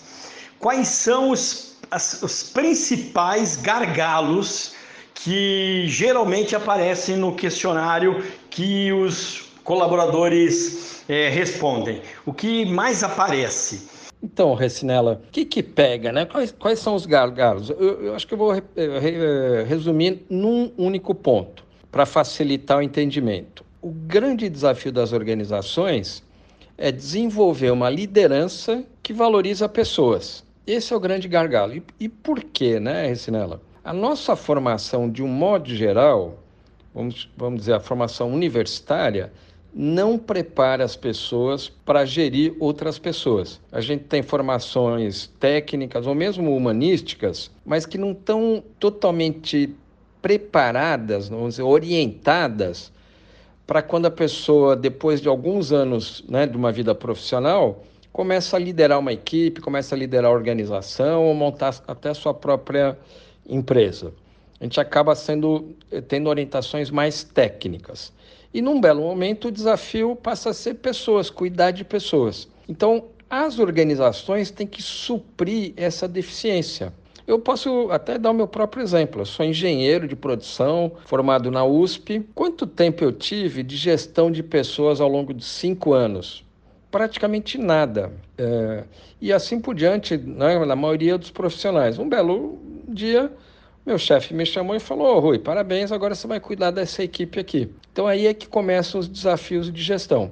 Quais 0.59 0.87
são 0.87 1.31
os, 1.31 1.77
as, 1.89 2.21
os 2.23 2.43
principais 2.43 3.55
gargalos 3.55 4.73
que 5.13 5.85
geralmente 5.87 6.55
aparecem 6.55 7.15
no 7.15 7.35
questionário 7.35 8.23
que 8.49 8.91
os 8.91 9.51
colaboradores 9.63 11.03
é, 11.07 11.29
respondem? 11.29 12.01
O 12.25 12.33
que 12.33 12.65
mais 12.65 13.03
aparece? 13.03 13.87
Então, 14.23 14.53
Recinela, 14.53 15.21
o 15.27 15.31
que, 15.31 15.45
que 15.45 15.63
pega, 15.63 16.11
né? 16.11 16.25
Quais, 16.25 16.51
quais 16.51 16.79
são 16.79 16.93
os 16.93 17.05
gargalos? 17.05 17.69
Eu, 17.71 18.05
eu 18.05 18.15
acho 18.15 18.27
que 18.27 18.33
eu 18.33 18.37
vou 18.37 18.51
re, 18.51 18.61
re, 18.75 19.63
resumir 19.63 20.25
num 20.29 20.71
único 20.77 21.15
ponto, 21.15 21.65
para 21.91 22.05
facilitar 22.05 22.77
o 22.77 22.81
entendimento. 22.81 23.65
O 23.81 23.89
grande 23.89 24.47
desafio 24.47 24.91
das 24.91 25.11
organizações 25.11 26.23
é 26.77 26.91
desenvolver 26.91 27.71
uma 27.71 27.89
liderança 27.89 28.83
que 29.01 29.11
valoriza 29.11 29.67
pessoas. 29.67 30.43
Esse 30.65 30.93
é 30.93 30.95
o 30.95 30.99
grande 30.99 31.27
gargalo. 31.27 31.75
E, 31.75 31.83
e 31.99 32.07
por 32.07 32.43
quê, 32.43 32.79
né, 32.79 33.07
Recinela? 33.07 33.59
A 33.83 33.93
nossa 33.93 34.35
formação, 34.35 35.09
de 35.09 35.23
um 35.23 35.27
modo 35.27 35.67
geral, 35.73 36.37
vamos, 36.93 37.27
vamos 37.35 37.61
dizer, 37.61 37.73
a 37.73 37.79
formação 37.79 38.31
universitária, 38.31 39.33
não 39.73 40.19
prepara 40.19 40.83
as 40.83 40.95
pessoas 40.95 41.67
para 41.67 42.05
gerir 42.05 42.55
outras 42.59 42.99
pessoas. 42.99 43.59
A 43.71 43.81
gente 43.81 44.03
tem 44.03 44.21
formações 44.21 45.27
técnicas 45.39 46.05
ou 46.05 46.13
mesmo 46.13 46.55
humanísticas, 46.55 47.49
mas 47.65 47.85
que 47.85 47.97
não 47.97 48.11
estão 48.11 48.63
totalmente 48.79 49.73
preparadas, 50.21 51.29
vamos 51.29 51.55
dizer, 51.55 51.63
orientadas 51.63 52.91
para 53.65 53.81
quando 53.81 54.05
a 54.05 54.11
pessoa, 54.11 54.75
depois 54.75 55.21
de 55.21 55.27
alguns 55.27 55.71
anos 55.71 56.23
né, 56.29 56.45
de 56.45 56.55
uma 56.55 56.71
vida 56.71 56.93
profissional, 56.93 57.83
começa 58.11 58.57
a 58.57 58.59
liderar 58.59 58.99
uma 58.99 59.13
equipe, 59.13 59.59
começa 59.59 59.95
a 59.95 59.97
liderar 59.97 60.29
a 60.29 60.33
organização 60.33 61.25
ou 61.25 61.33
montar 61.33 61.81
até 61.87 62.09
a 62.09 62.13
sua 62.13 62.33
própria 62.33 62.95
empresa. 63.47 64.13
A 64.59 64.63
gente 64.63 64.79
acaba 64.79 65.15
sendo 65.15 65.75
tendo 66.07 66.29
orientações 66.29 66.89
mais 66.89 67.23
técnicas. 67.23 68.13
E 68.53 68.61
num 68.61 68.81
belo 68.81 69.01
momento 69.01 69.47
o 69.47 69.51
desafio 69.51 70.15
passa 70.15 70.49
a 70.49 70.53
ser 70.53 70.75
pessoas, 70.75 71.29
cuidar 71.29 71.71
de 71.71 71.83
pessoas. 71.83 72.47
Então, 72.67 73.05
as 73.29 73.59
organizações 73.59 74.51
têm 74.51 74.67
que 74.67 74.81
suprir 74.81 75.73
essa 75.77 76.05
deficiência. 76.07 76.93
Eu 77.25 77.39
posso 77.39 77.89
até 77.91 78.17
dar 78.17 78.31
o 78.31 78.33
meu 78.33 78.47
próprio 78.47 78.83
exemplo. 78.83 79.21
Eu 79.21 79.25
sou 79.25 79.45
engenheiro 79.45 80.05
de 80.05 80.17
produção, 80.17 80.91
formado 81.05 81.49
na 81.49 81.63
USP. 81.63 82.27
Quanto 82.35 82.67
tempo 82.67 83.05
eu 83.05 83.11
tive 83.13 83.63
de 83.63 83.77
gestão 83.77 84.29
de 84.29 84.43
pessoas 84.43 84.99
ao 84.99 85.07
longo 85.07 85.33
de 85.33 85.45
cinco 85.45 85.93
anos? 85.93 86.43
Praticamente 86.91 87.57
nada. 87.57 88.11
É, 88.37 88.83
e 89.21 89.31
assim 89.31 89.61
por 89.61 89.73
diante, 89.73 90.17
né, 90.17 90.65
na 90.65 90.75
maioria 90.75 91.17
dos 91.17 91.31
profissionais. 91.31 91.97
Um 91.97 92.09
belo 92.09 92.59
dia, 92.91 93.31
meu 93.85 93.97
chefe 93.97 94.33
me 94.33 94.45
chamou 94.45 94.75
e 94.75 94.79
falou: 94.79 95.15
oh, 95.15 95.19
Rui, 95.19 95.39
parabéns, 95.39 95.91
agora 95.91 96.13
você 96.13 96.27
vai 96.27 96.39
cuidar 96.39 96.71
dessa 96.71 97.03
equipe 97.03 97.39
aqui. 97.39 97.69
Então 97.91 98.07
aí 98.07 98.27
é 98.27 98.33
que 98.33 98.47
começam 98.47 98.99
os 98.99 99.07
desafios 99.07 99.71
de 99.71 99.81
gestão. 99.81 100.31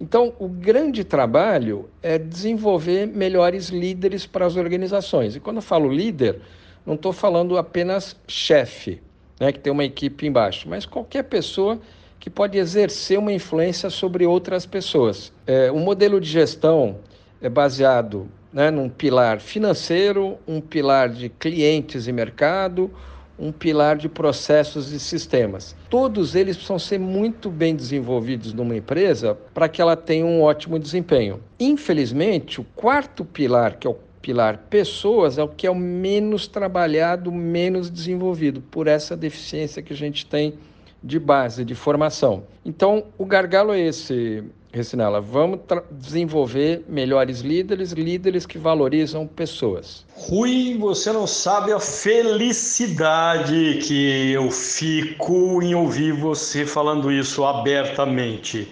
Então, 0.00 0.34
o 0.38 0.48
grande 0.48 1.04
trabalho 1.04 1.88
é 2.02 2.18
desenvolver 2.18 3.06
melhores 3.06 3.68
líderes 3.68 4.26
para 4.26 4.44
as 4.44 4.56
organizações. 4.56 5.36
E 5.36 5.40
quando 5.40 5.56
eu 5.56 5.62
falo 5.62 5.88
líder, 5.88 6.40
não 6.84 6.94
estou 6.94 7.12
falando 7.12 7.56
apenas 7.56 8.16
chefe, 8.26 9.00
né, 9.40 9.52
que 9.52 9.58
tem 9.58 9.72
uma 9.72 9.84
equipe 9.84 10.26
embaixo, 10.26 10.68
mas 10.68 10.84
qualquer 10.84 11.24
pessoa 11.24 11.80
que 12.18 12.28
pode 12.28 12.58
exercer 12.58 13.18
uma 13.18 13.32
influência 13.32 13.90
sobre 13.90 14.26
outras 14.26 14.66
pessoas. 14.66 15.32
É, 15.46 15.70
o 15.70 15.78
modelo 15.78 16.20
de 16.20 16.28
gestão 16.28 16.98
é 17.40 17.48
baseado 17.48 18.28
né, 18.54 18.70
num 18.70 18.88
pilar 18.88 19.40
financeiro, 19.40 20.38
um 20.46 20.60
pilar 20.60 21.08
de 21.08 21.28
clientes 21.28 22.06
e 22.06 22.12
mercado, 22.12 22.88
um 23.36 23.50
pilar 23.50 23.96
de 23.96 24.08
processos 24.08 24.92
e 24.92 25.00
sistemas. 25.00 25.74
Todos 25.90 26.36
eles 26.36 26.54
precisam 26.54 26.78
ser 26.78 27.00
muito 27.00 27.50
bem 27.50 27.74
desenvolvidos 27.74 28.52
numa 28.52 28.76
empresa 28.76 29.36
para 29.52 29.68
que 29.68 29.82
ela 29.82 29.96
tenha 29.96 30.24
um 30.24 30.40
ótimo 30.40 30.78
desempenho. 30.78 31.40
Infelizmente, 31.58 32.60
o 32.60 32.64
quarto 32.76 33.24
pilar, 33.24 33.76
que 33.76 33.88
é 33.88 33.90
o 33.90 33.96
pilar 34.22 34.58
pessoas, 34.70 35.36
é 35.36 35.42
o 35.42 35.48
que 35.48 35.66
é 35.66 35.70
o 35.70 35.74
menos 35.74 36.46
trabalhado, 36.46 37.32
menos 37.32 37.90
desenvolvido, 37.90 38.60
por 38.60 38.86
essa 38.86 39.16
deficiência 39.16 39.82
que 39.82 39.92
a 39.92 39.96
gente 39.96 40.24
tem 40.24 40.54
de 41.02 41.18
base, 41.18 41.64
de 41.64 41.74
formação. 41.74 42.44
Então, 42.64 43.04
o 43.18 43.26
gargalo 43.26 43.72
é 43.72 43.80
esse, 43.80 44.44
Recinela. 44.74 45.20
Vamos 45.20 45.60
desenvolver 45.92 46.84
melhores 46.88 47.40
líderes, 47.40 47.92
líderes 47.92 48.44
que 48.44 48.58
valorizam 48.58 49.24
pessoas. 49.24 50.04
Rui, 50.16 50.76
você 50.78 51.12
não 51.12 51.28
sabe 51.28 51.72
a 51.72 51.78
felicidade 51.78 53.78
que 53.86 54.32
eu 54.32 54.50
fico 54.50 55.62
em 55.62 55.76
ouvir 55.76 56.12
você 56.12 56.66
falando 56.66 57.12
isso 57.12 57.44
abertamente. 57.44 58.68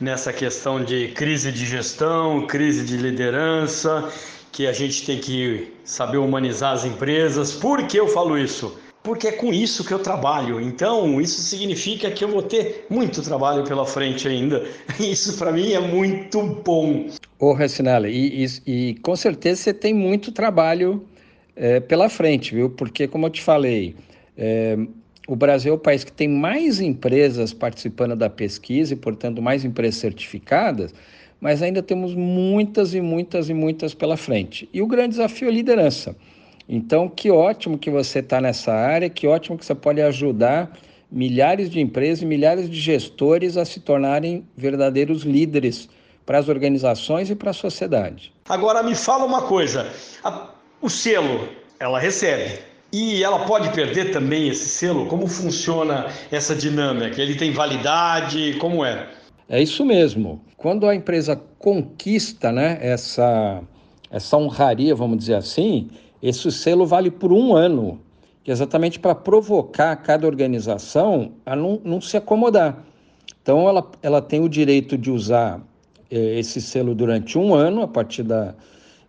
Nessa 0.00 0.32
questão 0.32 0.82
de 0.82 1.08
crise 1.08 1.52
de 1.52 1.64
gestão, 1.64 2.46
crise 2.46 2.84
de 2.84 2.96
liderança, 2.96 4.10
que 4.50 4.66
a 4.66 4.72
gente 4.72 5.06
tem 5.06 5.20
que 5.20 5.72
saber 5.84 6.18
humanizar 6.18 6.72
as 6.72 6.84
empresas. 6.84 7.52
Por 7.52 7.86
que 7.86 7.98
eu 7.98 8.08
falo 8.08 8.36
isso? 8.36 8.76
Porque 9.06 9.28
é 9.28 9.32
com 9.32 9.52
isso 9.52 9.84
que 9.84 9.94
eu 9.94 10.00
trabalho. 10.00 10.60
Então, 10.60 11.20
isso 11.20 11.40
significa 11.40 12.10
que 12.10 12.24
eu 12.24 12.28
vou 12.28 12.42
ter 12.42 12.86
muito 12.90 13.22
trabalho 13.22 13.62
pela 13.62 13.86
frente 13.86 14.26
ainda. 14.26 14.66
Isso 14.98 15.38
para 15.38 15.52
mim 15.52 15.72
é 15.72 15.78
muito 15.78 16.42
bom. 16.42 17.06
Ô, 17.38 17.52
Recinale, 17.52 18.10
e, 18.10 18.44
e, 18.44 18.48
e, 18.66 18.94
com 18.96 19.14
certeza 19.14 19.62
você 19.62 19.72
tem 19.72 19.94
muito 19.94 20.32
trabalho 20.32 21.06
é, 21.54 21.78
pela 21.78 22.08
frente, 22.08 22.52
viu? 22.52 22.68
Porque, 22.68 23.06
como 23.06 23.26
eu 23.26 23.30
te 23.30 23.42
falei, 23.42 23.94
é, 24.36 24.76
o 25.28 25.36
Brasil 25.36 25.72
é 25.72 25.76
o 25.76 25.78
país 25.78 26.02
que 26.02 26.10
tem 26.10 26.26
mais 26.26 26.80
empresas 26.80 27.52
participando 27.52 28.16
da 28.16 28.28
pesquisa 28.28 28.92
e, 28.92 28.96
portanto, 28.96 29.40
mais 29.40 29.64
empresas 29.64 30.00
certificadas, 30.00 30.92
mas 31.40 31.62
ainda 31.62 31.80
temos 31.80 32.12
muitas 32.12 32.92
e 32.92 33.00
muitas 33.00 33.48
e 33.48 33.54
muitas 33.54 33.94
pela 33.94 34.16
frente. 34.16 34.68
E 34.72 34.82
o 34.82 34.86
grande 34.88 35.10
desafio 35.10 35.46
é 35.46 35.50
a 35.52 35.54
liderança. 35.54 36.16
Então, 36.68 37.08
que 37.08 37.30
ótimo 37.30 37.78
que 37.78 37.90
você 37.90 38.18
está 38.18 38.40
nessa 38.40 38.72
área, 38.72 39.08
que 39.08 39.26
ótimo 39.26 39.56
que 39.56 39.64
você 39.64 39.74
pode 39.74 40.02
ajudar 40.02 40.72
milhares 41.10 41.70
de 41.70 41.80
empresas 41.80 42.22
e 42.22 42.26
milhares 42.26 42.68
de 42.68 42.80
gestores 42.80 43.56
a 43.56 43.64
se 43.64 43.80
tornarem 43.80 44.46
verdadeiros 44.56 45.22
líderes 45.22 45.88
para 46.24 46.38
as 46.38 46.48
organizações 46.48 47.30
e 47.30 47.36
para 47.36 47.50
a 47.50 47.54
sociedade. 47.54 48.32
Agora 48.48 48.82
me 48.82 48.94
fala 48.94 49.24
uma 49.24 49.42
coisa, 49.42 49.88
a, 50.24 50.50
o 50.82 50.90
selo, 50.90 51.48
ela 51.78 51.98
recebe. 52.00 52.58
E 52.92 53.22
ela 53.22 53.40
pode 53.40 53.70
perder 53.70 54.12
também 54.12 54.48
esse 54.48 54.68
selo? 54.68 55.06
Como 55.06 55.26
funciona 55.26 56.06
essa 56.30 56.54
dinâmica? 56.54 57.20
Ele 57.20 57.34
tem 57.34 57.52
validade? 57.52 58.54
Como 58.58 58.84
é? 58.84 59.08
É 59.48 59.62
isso 59.62 59.84
mesmo. 59.84 60.40
Quando 60.56 60.86
a 60.86 60.94
empresa 60.94 61.40
conquista 61.58 62.50
né, 62.50 62.78
essa, 62.80 63.60
essa 64.10 64.36
honraria, 64.36 64.94
vamos 64.94 65.18
dizer 65.18 65.34
assim, 65.34 65.90
esse 66.28 66.50
selo 66.50 66.86
vale 66.86 67.10
por 67.10 67.32
um 67.32 67.54
ano, 67.54 68.00
é 68.46 68.50
exatamente 68.50 68.98
para 68.98 69.14
provocar 69.14 69.94
cada 69.96 70.26
organização 70.26 71.32
a 71.44 71.54
não, 71.56 71.80
não 71.84 72.00
se 72.00 72.16
acomodar. 72.16 72.84
Então, 73.42 73.68
ela, 73.68 73.88
ela 74.02 74.22
tem 74.22 74.40
o 74.40 74.48
direito 74.48 74.96
de 74.98 75.10
usar 75.10 75.60
eh, 76.10 76.38
esse 76.38 76.60
selo 76.60 76.94
durante 76.94 77.38
um 77.38 77.54
ano, 77.54 77.82
a 77.82 77.88
partir 77.88 78.22
da, 78.22 78.54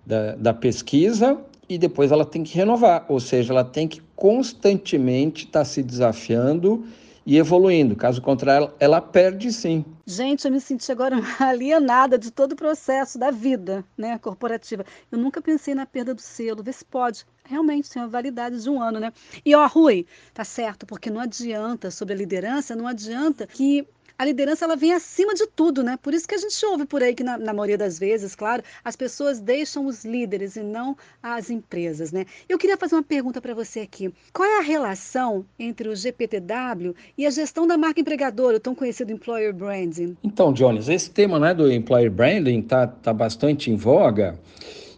da, 0.06 0.36
da 0.36 0.54
pesquisa, 0.54 1.38
e 1.70 1.78
depois 1.78 2.12
ela 2.12 2.26
tem 2.26 2.44
que 2.44 2.56
renovar, 2.56 3.06
ou 3.10 3.20
seja, 3.20 3.52
ela 3.52 3.64
tem 3.64 3.88
que 3.88 4.02
constantemente 4.16 5.46
estar 5.46 5.60
tá 5.60 5.66
se 5.66 5.84
desafiando 5.84 6.86
e 7.26 7.38
evoluindo. 7.38 7.96
Caso 7.96 8.22
contrário, 8.22 8.72
ela 8.80 9.02
perde 9.02 9.52
sim. 9.52 9.84
Gente, 10.10 10.46
eu 10.46 10.52
me 10.54 10.62
senti 10.62 10.90
agora 10.90 11.18
alienada 11.38 12.18
de 12.18 12.32
todo 12.32 12.54
o 12.54 12.56
processo 12.56 13.20
da 13.20 13.30
vida 13.30 13.84
né, 13.98 14.18
corporativa. 14.18 14.86
Eu 15.12 15.18
nunca 15.18 15.42
pensei 15.42 15.76
na 15.76 15.86
perda 15.86 16.16
do 16.16 16.22
selo, 16.22 16.64
vê 16.64 16.72
se 16.72 16.86
pode. 16.86 17.26
Realmente 17.44 17.90
tem 17.90 18.02
uma 18.02 18.08
validade 18.08 18.64
de 18.64 18.70
um 18.70 18.82
ano, 18.82 19.02
né? 19.02 19.12
E 19.46 19.54
ó, 19.54 19.68
Rui, 19.68 20.08
tá 20.34 20.46
certo, 20.46 20.86
porque 20.86 21.10
não 21.10 21.20
adianta 21.20 21.92
sobre 21.92 22.14
a 22.14 22.18
liderança, 22.18 22.74
não 22.74 22.88
adianta 22.88 23.46
que 23.48 23.86
a 24.18 24.26
liderança 24.26 24.66
ela 24.66 24.76
vem 24.76 24.94
acima 24.94 25.34
de 25.36 25.46
tudo, 25.46 25.84
né? 25.84 25.98
Por 26.02 26.14
isso 26.14 26.28
que 26.28 26.34
a 26.34 26.38
gente 26.38 26.66
ouve 26.66 26.86
por 26.86 27.04
aí 27.04 27.14
que, 27.14 27.24
na, 27.24 27.38
na 27.38 27.54
maioria 27.54 27.78
das 27.78 28.00
vezes, 28.00 28.34
claro, 28.36 28.64
as 28.84 28.96
pessoas 28.96 29.40
deixam 29.40 29.86
os 29.86 30.04
líderes 30.04 30.56
e 30.56 30.64
não 30.64 30.98
as 31.22 31.50
empresas, 31.50 32.12
né? 32.12 32.26
Eu 32.50 32.58
queria 32.58 32.78
fazer 32.78 32.96
uma 32.96 33.04
pergunta 33.04 33.40
para 33.40 33.54
você 33.54 33.82
aqui. 33.82 34.12
Qual 34.34 34.48
é 34.48 34.58
a 34.58 34.64
relação 34.64 35.46
entre 35.60 35.88
o 35.88 35.96
GPTW 35.96 36.96
e 37.16 37.28
a 37.28 37.30
gestão 37.30 37.68
da 37.68 37.78
marca 37.78 38.02
empregadora, 38.02 38.58
o 38.58 38.60
tão 38.60 38.74
conhecido 38.74 39.12
Employer 39.12 39.54
Branding? 39.54 40.18
Então, 40.24 40.52
Jones, 40.52 40.90
esse 40.90 41.12
tema 41.12 41.38
né, 41.40 41.54
do 41.54 41.72
Employer 41.72 42.10
Branding 42.10 42.60
está 42.60 42.88
tá 42.88 43.14
bastante 43.14 43.70
em 43.70 43.76
voga 43.76 44.40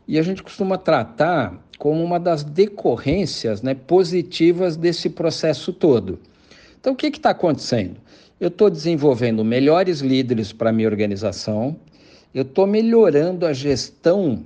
e 0.07 0.17
a 0.17 0.21
gente 0.21 0.41
costuma 0.41 0.77
tratar 0.77 1.59
como 1.77 2.01
uma 2.03 2.19
das 2.19 2.43
decorrências 2.43 3.61
né, 3.61 3.73
positivas 3.73 4.77
desse 4.77 5.09
processo 5.09 5.73
todo. 5.73 6.19
Então, 6.79 6.93
o 6.93 6.95
que 6.95 7.07
está 7.07 7.31
acontecendo? 7.31 7.97
Eu 8.39 8.47
estou 8.47 8.69
desenvolvendo 8.69 9.43
melhores 9.43 9.99
líderes 9.99 10.53
para 10.53 10.71
minha 10.71 10.87
organização, 10.87 11.75
eu 12.33 12.43
estou 12.43 12.65
melhorando 12.65 13.45
a 13.45 13.51
gestão 13.51 14.45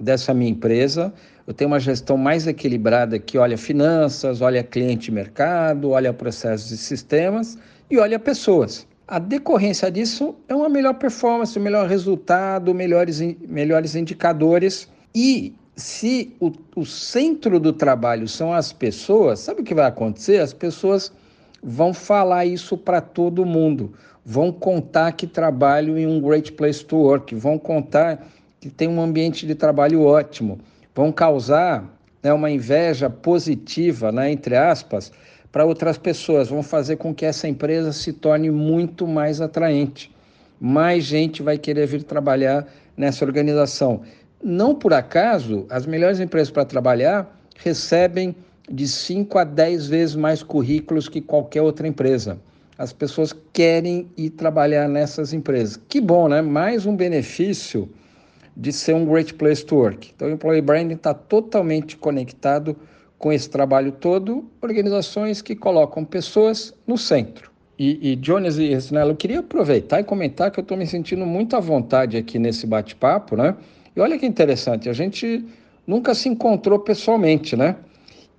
dessa 0.00 0.32
minha 0.32 0.50
empresa, 0.50 1.12
eu 1.46 1.52
tenho 1.52 1.68
uma 1.68 1.78
gestão 1.78 2.16
mais 2.16 2.46
equilibrada 2.46 3.18
que 3.18 3.36
olha 3.36 3.58
finanças, 3.58 4.40
olha 4.40 4.62
cliente 4.62 5.10
e 5.10 5.14
mercado, 5.14 5.90
olha 5.90 6.10
processos 6.10 6.70
e 6.70 6.78
sistemas 6.78 7.58
e 7.90 7.98
olha 7.98 8.18
pessoas. 8.18 8.86
A 9.06 9.18
decorrência 9.18 9.90
disso 9.90 10.34
é 10.48 10.54
uma 10.54 10.70
melhor 10.70 10.94
performance, 10.94 11.58
um 11.58 11.62
melhor 11.62 11.86
resultado, 11.86 12.72
melhores, 12.72 13.20
melhores 13.46 13.94
indicadores. 13.94 14.88
E 15.14 15.54
se 15.76 16.34
o, 16.40 16.50
o 16.74 16.86
centro 16.86 17.60
do 17.60 17.74
trabalho 17.74 18.26
são 18.26 18.54
as 18.54 18.72
pessoas, 18.72 19.40
sabe 19.40 19.60
o 19.60 19.64
que 19.64 19.74
vai 19.74 19.84
acontecer? 19.84 20.40
As 20.40 20.54
pessoas 20.54 21.12
vão 21.64 21.94
falar 21.94 22.44
isso 22.44 22.76
para 22.76 23.00
todo 23.00 23.46
mundo, 23.46 23.94
vão 24.22 24.52
contar 24.52 25.12
que 25.12 25.26
trabalham 25.26 25.96
em 25.96 26.06
um 26.06 26.20
great 26.20 26.52
place 26.52 26.84
to 26.84 26.96
work, 26.96 27.34
vão 27.34 27.58
contar 27.58 28.26
que 28.60 28.68
tem 28.68 28.86
um 28.86 29.00
ambiente 29.00 29.46
de 29.46 29.54
trabalho 29.54 30.02
ótimo, 30.02 30.58
vão 30.94 31.10
causar 31.10 31.84
né, 32.22 32.32
uma 32.32 32.50
inveja 32.50 33.08
positiva, 33.08 34.12
né, 34.12 34.30
entre 34.30 34.56
aspas, 34.56 35.10
para 35.50 35.64
outras 35.64 35.96
pessoas, 35.96 36.48
vão 36.48 36.62
fazer 36.62 36.96
com 36.96 37.14
que 37.14 37.24
essa 37.24 37.48
empresa 37.48 37.92
se 37.92 38.12
torne 38.12 38.50
muito 38.50 39.06
mais 39.06 39.40
atraente. 39.40 40.12
Mais 40.60 41.04
gente 41.04 41.42
vai 41.42 41.56
querer 41.56 41.86
vir 41.86 42.02
trabalhar 42.02 42.66
nessa 42.96 43.24
organização. 43.24 44.02
Não 44.42 44.74
por 44.74 44.92
acaso, 44.92 45.64
as 45.70 45.86
melhores 45.86 46.20
empresas 46.20 46.50
para 46.50 46.64
trabalhar 46.64 47.38
recebem 47.56 48.34
de 48.70 48.88
5 48.88 49.38
a 49.38 49.44
10 49.44 49.88
vezes 49.88 50.16
mais 50.16 50.42
currículos 50.42 51.08
que 51.08 51.20
qualquer 51.20 51.62
outra 51.62 51.86
empresa. 51.86 52.38
As 52.76 52.92
pessoas 52.92 53.34
querem 53.52 54.08
ir 54.16 54.30
trabalhar 54.30 54.88
nessas 54.88 55.32
empresas. 55.32 55.78
Que 55.88 56.00
bom, 56.00 56.28
né? 56.28 56.42
Mais 56.42 56.86
um 56.86 56.96
benefício 56.96 57.88
de 58.56 58.72
ser 58.72 58.94
um 58.94 59.04
great 59.04 59.34
place 59.34 59.64
to 59.64 59.76
work. 59.76 60.12
Então, 60.14 60.28
o 60.28 60.32
employee 60.32 60.60
branding 60.60 60.94
está 60.94 61.14
totalmente 61.14 61.96
conectado 61.96 62.76
com 63.18 63.32
esse 63.32 63.48
trabalho 63.48 63.92
todo, 63.92 64.44
organizações 64.60 65.40
que 65.40 65.54
colocam 65.54 66.04
pessoas 66.04 66.74
no 66.86 66.98
centro. 66.98 67.50
E, 67.78 68.12
e 68.12 68.16
Jones 68.16 68.56
e 68.58 68.68
Resinella, 68.68 69.12
eu 69.12 69.16
queria 69.16 69.40
aproveitar 69.40 70.00
e 70.00 70.04
comentar 70.04 70.50
que 70.50 70.60
eu 70.60 70.62
estou 70.62 70.76
me 70.76 70.86
sentindo 70.86 71.26
muito 71.26 71.56
à 71.56 71.60
vontade 71.60 72.16
aqui 72.16 72.38
nesse 72.38 72.66
bate-papo, 72.66 73.36
né? 73.36 73.56
E 73.96 74.00
olha 74.00 74.18
que 74.18 74.26
interessante, 74.26 74.88
a 74.88 74.92
gente 74.92 75.44
nunca 75.86 76.14
se 76.14 76.28
encontrou 76.28 76.78
pessoalmente, 76.78 77.56
né? 77.56 77.76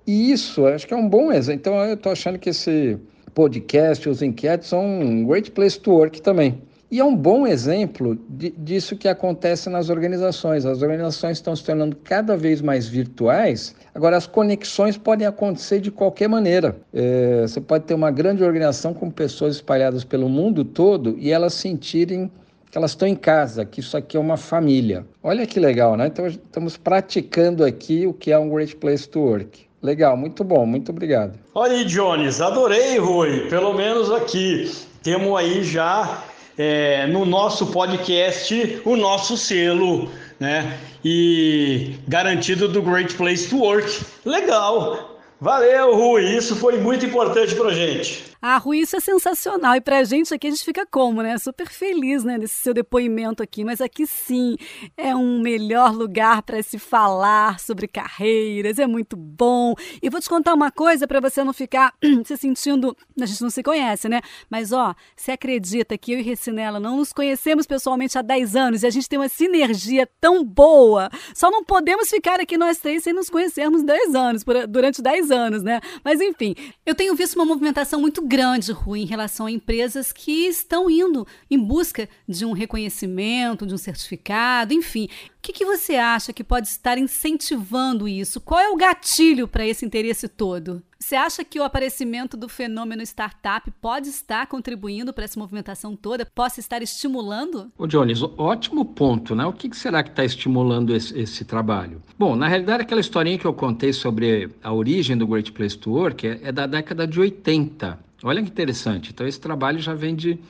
E 0.06 0.30
isso, 0.30 0.66
acho 0.66 0.86
que 0.86 0.94
é 0.94 0.96
um 0.96 1.08
bom 1.08 1.32
exemplo. 1.32 1.60
Então, 1.60 1.84
eu 1.84 1.94
estou 1.94 2.12
achando 2.12 2.38
que 2.38 2.50
esse 2.50 2.98
podcast, 3.34 4.08
os 4.08 4.22
enquetes, 4.22 4.68
são 4.68 4.84
um 4.84 5.24
great 5.24 5.50
place 5.50 5.78
to 5.78 5.90
work 5.90 6.22
também. 6.22 6.62
E 6.88 7.00
é 7.00 7.04
um 7.04 7.16
bom 7.16 7.44
exemplo 7.44 8.16
de, 8.28 8.50
disso 8.50 8.96
que 8.96 9.08
acontece 9.08 9.68
nas 9.68 9.90
organizações. 9.90 10.64
As 10.64 10.82
organizações 10.82 11.38
estão 11.38 11.56
se 11.56 11.64
tornando 11.64 11.96
cada 11.96 12.36
vez 12.36 12.62
mais 12.62 12.86
virtuais. 12.86 13.74
Agora, 13.92 14.16
as 14.16 14.28
conexões 14.28 14.96
podem 14.96 15.26
acontecer 15.26 15.80
de 15.80 15.90
qualquer 15.90 16.28
maneira. 16.28 16.76
É, 16.94 17.42
você 17.42 17.60
pode 17.60 17.84
ter 17.84 17.94
uma 17.94 18.12
grande 18.12 18.44
organização 18.44 18.94
com 18.94 19.10
pessoas 19.10 19.56
espalhadas 19.56 20.04
pelo 20.04 20.28
mundo 20.28 20.64
todo 20.64 21.16
e 21.18 21.32
elas 21.32 21.54
sentirem 21.54 22.30
que 22.70 22.78
elas 22.78 22.92
estão 22.92 23.08
em 23.08 23.16
casa, 23.16 23.64
que 23.64 23.80
isso 23.80 23.96
aqui 23.96 24.16
é 24.16 24.20
uma 24.20 24.36
família. 24.36 25.04
Olha 25.22 25.44
que 25.44 25.58
legal, 25.58 25.96
né? 25.96 26.06
Então, 26.06 26.26
estamos 26.28 26.76
praticando 26.76 27.64
aqui 27.64 28.06
o 28.06 28.12
que 28.12 28.30
é 28.30 28.38
um 28.38 28.48
great 28.48 28.76
place 28.76 29.08
to 29.08 29.20
work. 29.20 29.65
Legal, 29.86 30.16
muito 30.16 30.42
bom, 30.42 30.66
muito 30.66 30.90
obrigado. 30.90 31.38
Olha 31.54 31.74
aí, 31.74 31.84
Jones, 31.84 32.40
adorei, 32.40 32.98
Rui. 32.98 33.48
Pelo 33.48 33.72
menos 33.72 34.10
aqui 34.10 34.68
temos 35.00 35.38
aí 35.38 35.62
já 35.62 36.24
é, 36.58 37.06
no 37.06 37.24
nosso 37.24 37.66
podcast 37.66 38.82
o 38.84 38.96
nosso 38.96 39.36
selo, 39.36 40.10
né? 40.40 40.76
E 41.04 41.94
garantido 42.08 42.66
do 42.66 42.82
Great 42.82 43.14
Place 43.14 43.48
to 43.48 43.58
Work. 43.58 44.04
Legal. 44.24 45.15
Valeu, 45.38 45.94
Rui. 45.94 46.36
Isso 46.36 46.56
foi 46.56 46.78
muito 46.78 47.04
importante 47.04 47.54
para 47.54 47.70
gente. 47.70 48.34
Ah, 48.40 48.58
Rui, 48.58 48.78
isso 48.78 48.96
é 48.96 49.00
sensacional. 49.00 49.74
E 49.76 49.80
pra 49.80 50.04
gente 50.04 50.32
aqui, 50.32 50.46
a 50.46 50.50
gente 50.50 50.64
fica 50.64 50.86
como, 50.86 51.22
né? 51.22 51.36
Super 51.36 51.68
feliz, 51.68 52.24
né, 52.24 52.38
nesse 52.38 52.54
seu 52.54 52.72
depoimento 52.72 53.42
aqui. 53.42 53.64
Mas 53.64 53.80
aqui 53.80 54.06
sim 54.06 54.56
é 54.96 55.14
um 55.14 55.40
melhor 55.40 55.92
lugar 55.92 56.42
para 56.42 56.62
se 56.62 56.78
falar 56.78 57.60
sobre 57.60 57.86
carreiras. 57.86 58.78
É 58.78 58.86
muito 58.86 59.16
bom. 59.16 59.74
E 60.02 60.08
vou 60.08 60.20
te 60.20 60.28
contar 60.28 60.54
uma 60.54 60.70
coisa 60.70 61.06
para 61.06 61.20
você 61.20 61.44
não 61.44 61.52
ficar 61.52 61.92
se 62.24 62.36
sentindo. 62.36 62.96
A 63.20 63.26
gente 63.26 63.42
não 63.42 63.50
se 63.50 63.62
conhece, 63.62 64.08
né? 64.08 64.20
Mas, 64.48 64.72
ó, 64.72 64.94
você 65.14 65.32
acredita 65.32 65.98
que 65.98 66.12
eu 66.12 66.18
e 66.20 66.22
Recinela 66.22 66.80
não 66.80 66.96
nos 66.96 67.12
conhecemos 67.12 67.66
pessoalmente 67.66 68.16
há 68.16 68.22
10 68.22 68.56
anos 68.56 68.82
e 68.82 68.86
a 68.86 68.90
gente 68.90 69.08
tem 69.08 69.18
uma 69.18 69.28
sinergia 69.28 70.08
tão 70.20 70.42
boa. 70.44 71.10
Só 71.34 71.50
não 71.50 71.62
podemos 71.62 72.08
ficar 72.08 72.40
aqui 72.40 72.56
nós 72.56 72.78
três 72.78 73.02
sem 73.02 73.12
nos 73.12 73.28
conhecermos 73.28 73.82
10 73.82 74.14
anos, 74.14 74.44
durante 74.68 75.02
10 75.02 75.25
anos, 75.30 75.62
né? 75.62 75.80
Mas, 76.04 76.20
enfim, 76.20 76.54
eu 76.84 76.94
tenho 76.94 77.14
visto 77.14 77.36
uma 77.36 77.44
movimentação 77.44 78.00
muito 78.00 78.22
grande 78.22 78.36
grande, 78.36 78.70
Rui, 78.70 79.00
em 79.00 79.06
relação 79.06 79.46
a 79.46 79.50
empresas 79.50 80.12
que 80.12 80.46
estão 80.46 80.90
indo 80.90 81.26
em 81.50 81.58
busca 81.58 82.08
de 82.28 82.44
um 82.44 82.52
reconhecimento, 82.52 83.66
de 83.66 83.74
um 83.74 83.78
certificado, 83.78 84.72
enfim 84.72 85.08
que, 85.46 85.52
que 85.52 85.64
você 85.64 85.94
acha 85.94 86.32
que 86.32 86.42
pode 86.42 86.66
estar 86.66 86.98
incentivando 86.98 88.08
isso? 88.08 88.40
Qual 88.40 88.58
é 88.58 88.68
o 88.68 88.76
gatilho 88.76 89.46
para 89.46 89.64
esse 89.64 89.86
interesse 89.86 90.26
todo? 90.26 90.82
Você 90.98 91.14
acha 91.14 91.44
que 91.44 91.60
o 91.60 91.62
aparecimento 91.62 92.36
do 92.36 92.48
fenômeno 92.48 93.00
startup 93.02 93.70
pode 93.80 94.08
estar 94.08 94.48
contribuindo 94.48 95.12
para 95.12 95.22
essa 95.22 95.38
movimentação 95.38 95.94
toda? 95.94 96.26
Possa 96.26 96.58
estar 96.58 96.82
estimulando? 96.82 97.70
Ô 97.78 97.86
Jones, 97.86 98.22
ótimo 98.36 98.84
ponto, 98.84 99.36
né? 99.36 99.46
O 99.46 99.52
que, 99.52 99.72
será 99.76 100.02
que 100.02 100.10
está 100.10 100.24
estimulando 100.24 100.92
esse, 100.92 101.16
esse, 101.16 101.44
trabalho? 101.44 102.02
Bom, 102.18 102.34
na 102.34 102.48
realidade, 102.48 102.82
aquela 102.82 103.00
historinha 103.00 103.38
que 103.38 103.46
eu 103.46 103.54
contei 103.54 103.92
sobre 103.92 104.50
a 104.64 104.72
origem 104.72 105.16
do 105.16 105.28
Great 105.28 105.52
Place 105.52 105.78
to 105.78 105.92
Work 105.92 106.26
é, 106.26 106.40
é 106.42 106.50
da 106.50 106.66
década 106.66 107.06
de 107.06 107.20
80. 107.20 108.00
Olha 108.24 108.42
que 108.42 108.48
interessante. 108.48 109.12
Então, 109.12 109.24
esse 109.24 109.40
trabalho 109.40 109.78
já 109.78 109.94
vem 109.94 110.16
de 110.16 110.40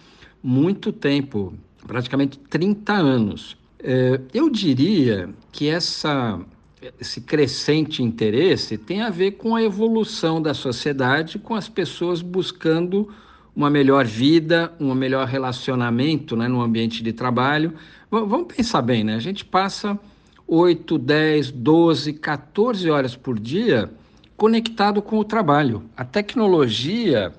muito 0.42 0.90
tempo, 0.90 1.52
praticamente 1.86 2.38
30 2.38 2.94
anos. 2.94 3.58
É, 3.88 4.20
eu 4.34 4.50
diria 4.50 5.30
que 5.52 5.68
essa 5.68 6.40
esse 7.00 7.20
crescente 7.20 8.02
interesse 8.02 8.76
tem 8.76 9.00
a 9.00 9.10
ver 9.10 9.32
com 9.32 9.54
a 9.54 9.62
evolução 9.62 10.42
da 10.42 10.52
sociedade, 10.52 11.38
com 11.38 11.54
as 11.54 11.68
pessoas 11.68 12.20
buscando 12.20 13.08
uma 13.54 13.70
melhor 13.70 14.04
vida, 14.04 14.72
um 14.80 14.92
melhor 14.92 15.26
relacionamento 15.28 16.36
né, 16.36 16.48
no 16.48 16.60
ambiente 16.60 17.00
de 17.00 17.12
trabalho. 17.12 17.74
Vamos 18.10 18.52
pensar 18.52 18.82
bem, 18.82 19.04
né? 19.04 19.14
A 19.14 19.20
gente 19.20 19.44
passa 19.44 19.98
8, 20.48 20.98
10, 20.98 21.52
12, 21.52 22.12
14 22.14 22.90
horas 22.90 23.14
por 23.14 23.38
dia 23.38 23.88
conectado 24.36 25.00
com 25.00 25.18
o 25.18 25.24
trabalho. 25.24 25.84
A 25.96 26.04
tecnologia 26.04 27.32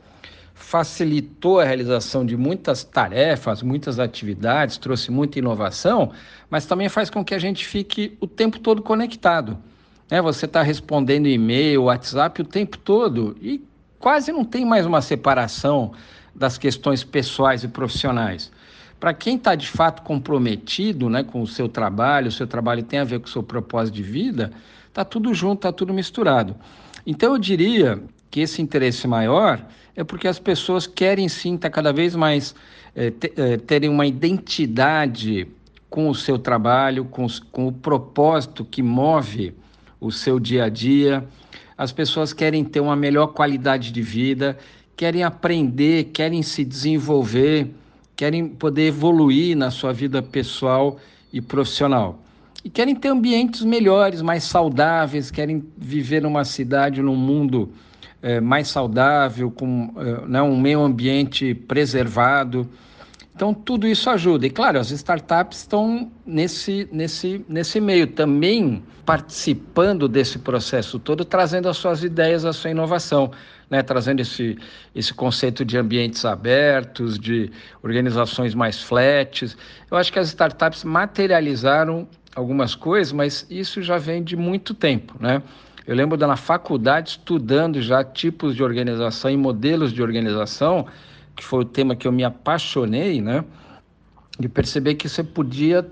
facilitou 0.57 1.59
a 1.59 1.63
realização 1.63 2.25
de 2.25 2.35
muitas 2.35 2.83
tarefas, 2.83 3.61
muitas 3.61 3.99
atividades, 3.99 4.77
trouxe 4.77 5.11
muita 5.11 5.39
inovação, 5.39 6.11
mas 6.49 6.65
também 6.65 6.89
faz 6.89 7.09
com 7.09 7.23
que 7.23 7.33
a 7.33 7.39
gente 7.39 7.65
fique 7.65 8.17
o 8.19 8.27
tempo 8.27 8.59
todo 8.59 8.81
conectado. 8.81 9.57
Né? 10.09 10.21
Você 10.21 10.45
está 10.45 10.61
respondendo 10.61 11.27
e-mail, 11.27 11.83
WhatsApp 11.83 12.41
o 12.41 12.45
tempo 12.45 12.77
todo 12.77 13.37
e 13.39 13.63
quase 13.99 14.31
não 14.31 14.43
tem 14.43 14.65
mais 14.65 14.85
uma 14.85 15.01
separação 15.01 15.93
das 16.35 16.57
questões 16.57 17.03
pessoais 17.03 17.63
e 17.63 17.67
profissionais. 17.67 18.51
Para 18.99 19.13
quem 19.13 19.35
está 19.35 19.53
de 19.53 19.67
fato 19.67 20.01
comprometido 20.01 21.07
né, 21.07 21.23
com 21.23 21.41
o 21.41 21.47
seu 21.47 21.69
trabalho, 21.69 22.29
o 22.29 22.31
seu 22.31 22.47
trabalho 22.47 22.81
tem 22.81 22.99
a 22.99 23.03
ver 23.03 23.19
com 23.19 23.27
o 23.27 23.29
seu 23.29 23.43
propósito 23.43 23.93
de 23.93 24.03
vida, 24.03 24.51
está 24.87 25.05
tudo 25.05 25.33
junto, 25.35 25.59
está 25.59 25.71
tudo 25.71 25.93
misturado. 25.93 26.55
Então 27.05 27.33
eu 27.33 27.37
diria 27.37 28.01
que 28.29 28.41
esse 28.41 28.61
interesse 28.61 29.07
maior 29.07 29.63
é 29.95 30.03
porque 30.03 30.27
as 30.27 30.37
pessoas 30.37 30.85
querem 30.85 31.27
sim 31.27 31.55
estar 31.55 31.69
cada 31.69 31.91
vez 31.91 32.15
mais 32.15 32.53
é, 32.95 33.11
é, 33.35 33.57
terem 33.57 33.89
uma 33.89 34.05
identidade 34.05 35.47
com 35.89 36.09
o 36.09 36.15
seu 36.15 36.37
trabalho, 36.37 37.05
com, 37.05 37.25
com 37.51 37.67
o 37.67 37.71
propósito 37.71 38.65
que 38.65 38.83
move 38.83 39.53
o 39.99 40.11
seu 40.11 40.39
dia 40.39 40.65
a 40.65 40.69
dia. 40.69 41.27
As 41.77 41.91
pessoas 41.91 42.33
querem 42.33 42.63
ter 42.63 42.79
uma 42.79 42.95
melhor 42.95 43.27
qualidade 43.27 43.91
de 43.91 44.01
vida, 44.01 44.57
querem 44.95 45.23
aprender, 45.23 46.05
querem 46.05 46.41
se 46.43 46.65
desenvolver, 46.65 47.71
querem 48.15 48.47
poder 48.47 48.87
evoluir 48.87 49.55
na 49.55 49.71
sua 49.71 49.93
vida 49.93 50.21
pessoal 50.21 50.99
e 51.31 51.39
profissional. 51.41 52.19
E 52.63 52.69
querem 52.69 52.95
ter 52.95 53.09
ambientes 53.09 53.61
melhores, 53.61 54.21
mais 54.21 54.43
saudáveis, 54.43 55.31
querem 55.31 55.63
viver 55.77 56.21
numa 56.21 56.43
cidade, 56.43 57.01
num 57.01 57.15
mundo 57.15 57.71
é, 58.27 58.41
mais 58.41 58.67
saudável, 58.67 59.49
com 59.49 59.93
é, 59.95 60.27
né, 60.27 60.41
um 60.41 60.59
meio 60.59 60.81
ambiente 60.81 61.53
preservado. 61.53 62.69
Então, 63.33 63.53
tudo 63.53 63.87
isso 63.87 64.09
ajuda. 64.09 64.45
E, 64.45 64.49
claro, 64.49 64.77
as 64.77 64.91
startups 64.91 65.59
estão 65.59 66.11
nesse, 66.25 66.89
nesse, 66.91 67.45
nesse 67.47 67.79
meio 67.79 68.05
também 68.05 68.83
participando 69.05 70.09
desse 70.09 70.39
processo 70.39 70.99
todo, 70.99 71.23
trazendo 71.23 71.69
as 71.69 71.77
suas 71.77 72.03
ideias, 72.03 72.43
a 72.43 72.51
sua 72.51 72.71
inovação, 72.71 73.31
né? 73.69 73.81
trazendo 73.81 74.19
esse, 74.19 74.57
esse 74.93 75.13
conceito 75.13 75.63
de 75.63 75.77
ambientes 75.77 76.25
abertos, 76.25 77.17
de 77.17 77.49
organizações 77.81 78.53
mais 78.53 78.81
flats. 78.81 79.55
Eu 79.89 79.95
acho 79.95 80.11
que 80.11 80.19
as 80.19 80.27
startups 80.27 80.83
materializaram 80.83 82.05
algumas 82.35 82.75
coisas, 82.75 83.13
mas 83.13 83.47
isso 83.49 83.81
já 83.81 83.97
vem 83.97 84.21
de 84.21 84.35
muito 84.35 84.73
tempo, 84.73 85.15
né? 85.17 85.41
Eu 85.87 85.95
lembro 85.95 86.17
da 86.17 86.27
na 86.27 86.35
faculdade 86.35 87.11
estudando 87.11 87.81
já 87.81 88.03
tipos 88.03 88.53
de 88.53 88.61
organização 88.61 89.31
e 89.31 89.37
modelos 89.37 89.93
de 89.93 90.03
organização, 90.03 90.85
que 91.33 91.41
foi 91.41 91.61
o 91.61 91.65
tema 91.65 91.95
que 91.95 92.05
eu 92.05 92.11
me 92.11 92.25
apaixonei, 92.25 93.21
né? 93.21 93.45
De 94.37 94.49
perceber 94.49 94.95
que 94.95 95.07
você 95.07 95.23
podia 95.23 95.89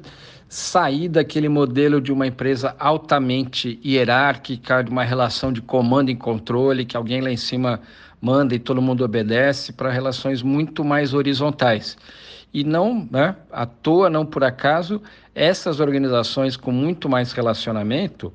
sair 0.50 1.08
daquele 1.08 1.48
modelo 1.48 2.02
de 2.02 2.12
uma 2.12 2.28
empresa 2.28 2.76
altamente 2.78 3.80
hierárquica, 3.86 4.84
de 4.84 4.92
uma 4.92 5.06
relação 5.06 5.54
de 5.54 5.62
comando 5.62 6.12
e 6.12 6.16
controle, 6.16 6.84
que 6.84 6.98
alguém 6.98 7.22
lá 7.22 7.32
em 7.32 7.38
cima 7.38 7.80
manda 8.20 8.54
e 8.54 8.60
todo 8.60 8.82
mundo 8.82 9.02
obedece, 9.02 9.72
para 9.72 9.90
relações 9.90 10.42
muito 10.42 10.84
mais 10.84 11.14
horizontais. 11.14 11.98
E 12.54 12.66
não, 12.66 13.08
né, 13.10 13.38
à 13.50 13.66
toa, 13.66 14.10
não 14.10 14.26
por 14.26 14.44
acaso, 14.44 15.02
essas 15.34 15.80
organizações 15.80 16.58
com 16.58 16.72
muito 16.72 17.08
mais 17.08 17.32
relacionamento, 17.32 18.34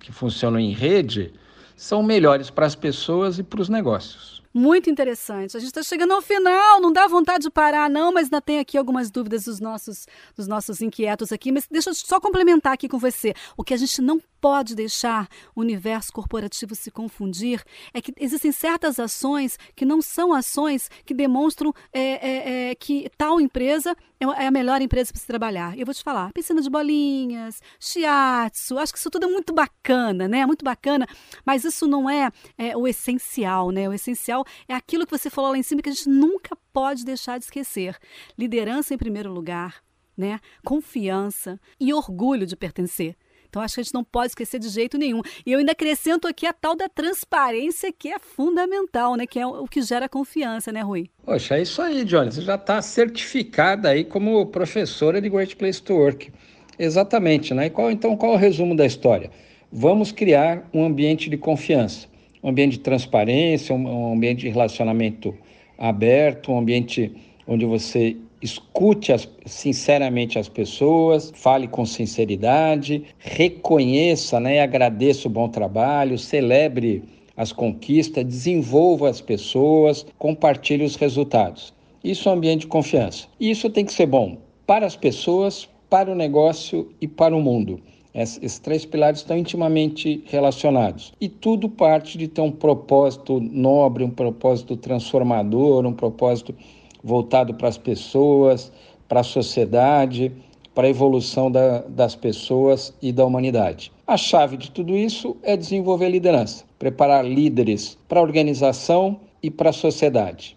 que 0.00 0.12
funcionam 0.12 0.58
em 0.58 0.72
rede 0.72 1.32
são 1.76 2.02
melhores 2.02 2.50
para 2.50 2.66
as 2.66 2.74
pessoas 2.74 3.38
e 3.38 3.42
para 3.42 3.60
os 3.60 3.68
negócios. 3.68 4.40
Muito 4.52 4.90
interessante. 4.90 5.56
A 5.56 5.60
gente 5.60 5.68
está 5.68 5.82
chegando 5.82 6.12
ao 6.12 6.20
final, 6.20 6.80
não 6.80 6.92
dá 6.92 7.06
vontade 7.06 7.44
de 7.44 7.50
parar, 7.50 7.88
não, 7.88 8.12
mas 8.12 8.24
ainda 8.24 8.40
tem 8.40 8.58
aqui 8.58 8.76
algumas 8.76 9.08
dúvidas 9.08 9.44
dos 9.44 9.60
nossos, 9.60 10.06
dos 10.36 10.48
nossos 10.48 10.82
inquietos 10.82 11.30
aqui. 11.30 11.52
Mas 11.52 11.68
deixa 11.70 11.90
eu 11.90 11.94
só 11.94 12.20
complementar 12.20 12.72
aqui 12.72 12.88
com 12.88 12.98
você. 12.98 13.32
O 13.56 13.62
que 13.62 13.72
a 13.72 13.76
gente 13.76 14.02
não 14.02 14.20
pode 14.40 14.74
deixar 14.74 15.28
o 15.54 15.60
universo 15.60 16.12
corporativo 16.12 16.74
se 16.74 16.90
confundir 16.90 17.62
é 17.92 18.00
que 18.00 18.12
existem 18.18 18.52
certas 18.52 18.98
ações 18.98 19.58
que 19.76 19.84
não 19.84 20.00
são 20.00 20.32
ações 20.32 20.90
que 21.04 21.14
demonstram 21.14 21.72
é, 21.92 22.00
é, 22.00 22.70
é, 22.70 22.74
que 22.74 23.10
tal 23.16 23.40
empresa 23.40 23.96
é, 24.18 24.24
é 24.24 24.46
a 24.46 24.50
melhor 24.50 24.80
empresa 24.80 25.12
para 25.12 25.20
se 25.20 25.26
trabalhar. 25.26 25.78
Eu 25.78 25.86
vou 25.86 25.94
te 25.94 26.02
falar, 26.02 26.32
piscina 26.32 26.60
de 26.60 26.70
bolinhas, 26.70 27.60
shiatsu, 27.78 28.78
acho 28.78 28.92
que 28.92 28.98
isso 28.98 29.10
tudo 29.10 29.26
é 29.26 29.28
muito 29.28 29.52
bacana, 29.52 30.28
né? 30.28 30.44
Muito 30.46 30.64
bacana, 30.64 31.06
mas 31.44 31.64
isso 31.64 31.86
não 31.86 32.08
é, 32.08 32.30
é 32.56 32.76
o 32.76 32.86
essencial, 32.86 33.70
né? 33.70 33.88
O 33.88 33.92
essencial 33.92 34.44
é 34.68 34.74
aquilo 34.74 35.06
que 35.06 35.16
você 35.16 35.30
falou 35.30 35.52
lá 35.52 35.58
em 35.58 35.62
cima 35.62 35.82
que 35.82 35.88
a 35.88 35.92
gente 35.92 36.08
nunca 36.08 36.56
pode 36.72 37.04
deixar 37.04 37.38
de 37.38 37.44
esquecer. 37.44 37.96
Liderança 38.38 38.94
em 38.94 38.98
primeiro 38.98 39.32
lugar, 39.32 39.82
né? 40.16 40.40
Confiança 40.64 41.58
e 41.78 41.92
orgulho 41.92 42.46
de 42.46 42.56
pertencer. 42.56 43.16
Então, 43.50 43.60
acho 43.60 43.74
que 43.74 43.80
a 43.80 43.84
gente 43.84 43.94
não 43.94 44.04
pode 44.04 44.28
esquecer 44.28 44.60
de 44.60 44.68
jeito 44.68 44.96
nenhum. 44.96 45.20
E 45.44 45.50
eu 45.50 45.58
ainda 45.58 45.72
acrescento 45.72 46.28
aqui 46.28 46.46
a 46.46 46.52
tal 46.52 46.76
da 46.76 46.88
transparência, 46.88 47.92
que 47.92 48.08
é 48.08 48.18
fundamental, 48.18 49.16
né? 49.16 49.26
Que 49.26 49.40
é 49.40 49.46
o 49.46 49.66
que 49.66 49.82
gera 49.82 50.08
confiança, 50.08 50.70
né, 50.70 50.80
Rui? 50.80 51.10
Poxa, 51.24 51.56
é 51.56 51.62
isso 51.62 51.82
aí, 51.82 52.04
Johnny. 52.04 52.30
Você 52.30 52.42
já 52.42 52.54
está 52.54 52.80
certificada 52.80 53.88
aí 53.88 54.04
como 54.04 54.46
professora 54.46 55.20
de 55.20 55.28
Great 55.28 55.56
Place 55.56 55.82
to 55.82 55.94
Work. 55.94 56.32
Exatamente, 56.78 57.52
né? 57.52 57.66
E 57.66 57.70
qual, 57.70 57.90
então, 57.90 58.16
qual 58.16 58.34
o 58.34 58.36
resumo 58.36 58.76
da 58.76 58.86
história? 58.86 59.30
Vamos 59.72 60.12
criar 60.12 60.68
um 60.72 60.84
ambiente 60.84 61.28
de 61.28 61.36
confiança, 61.36 62.06
um 62.42 62.50
ambiente 62.50 62.72
de 62.72 62.80
transparência, 62.80 63.74
um 63.74 64.12
ambiente 64.14 64.40
de 64.40 64.48
relacionamento 64.48 65.36
aberto, 65.76 66.52
um 66.52 66.58
ambiente 66.58 67.12
onde 67.46 67.66
você 67.66 68.16
escute 68.42 69.12
as, 69.12 69.28
sinceramente 69.44 70.38
as 70.38 70.48
pessoas, 70.48 71.32
fale 71.34 71.68
com 71.68 71.84
sinceridade, 71.84 73.04
reconheça 73.18 74.40
né, 74.40 74.56
e 74.56 74.60
agradeça 74.60 75.28
o 75.28 75.30
bom 75.30 75.48
trabalho, 75.48 76.18
celebre 76.18 77.02
as 77.36 77.52
conquistas, 77.52 78.24
desenvolva 78.24 79.08
as 79.08 79.20
pessoas, 79.20 80.06
compartilhe 80.18 80.84
os 80.84 80.96
resultados. 80.96 81.72
Isso 82.02 82.28
é 82.28 82.32
um 82.32 82.34
ambiente 82.34 82.62
de 82.62 82.66
confiança. 82.66 83.28
E 83.38 83.50
isso 83.50 83.68
tem 83.68 83.84
que 83.84 83.92
ser 83.92 84.06
bom 84.06 84.38
para 84.66 84.86
as 84.86 84.96
pessoas, 84.96 85.68
para 85.88 86.10
o 86.10 86.14
negócio 86.14 86.90
e 87.00 87.08
para 87.08 87.36
o 87.36 87.40
mundo. 87.40 87.80
Esses 88.14 88.58
três 88.58 88.84
pilares 88.84 89.20
estão 89.20 89.36
intimamente 89.36 90.24
relacionados. 90.26 91.12
E 91.20 91.28
tudo 91.28 91.68
parte 91.68 92.18
de 92.18 92.26
ter 92.26 92.40
um 92.40 92.50
propósito 92.50 93.38
nobre, 93.40 94.02
um 94.02 94.10
propósito 94.10 94.76
transformador, 94.76 95.86
um 95.86 95.92
propósito 95.92 96.54
voltado 97.02 97.54
para 97.54 97.68
as 97.68 97.78
pessoas, 97.78 98.72
para 99.08 99.20
a 99.20 99.24
sociedade, 99.24 100.32
para 100.74 100.86
a 100.86 100.90
evolução 100.90 101.50
da, 101.50 101.80
das 101.80 102.14
pessoas 102.14 102.94
e 103.02 103.12
da 103.12 103.24
humanidade. 103.24 103.92
A 104.06 104.16
chave 104.16 104.56
de 104.56 104.70
tudo 104.70 104.96
isso 104.96 105.36
é 105.42 105.56
desenvolver 105.56 106.08
liderança, 106.08 106.64
preparar 106.78 107.24
líderes 107.24 107.98
para 108.08 108.20
a 108.20 108.22
organização 108.22 109.20
e 109.42 109.50
para 109.50 109.70
a 109.70 109.72
sociedade. 109.72 110.56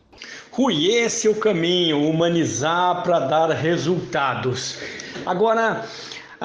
Rui, 0.52 0.88
esse 0.88 1.28
é 1.28 1.30
o 1.30 1.36
caminho, 1.36 2.08
humanizar 2.10 3.04
para 3.04 3.20
dar 3.20 3.50
resultados. 3.50 4.78
Agora, 5.26 5.86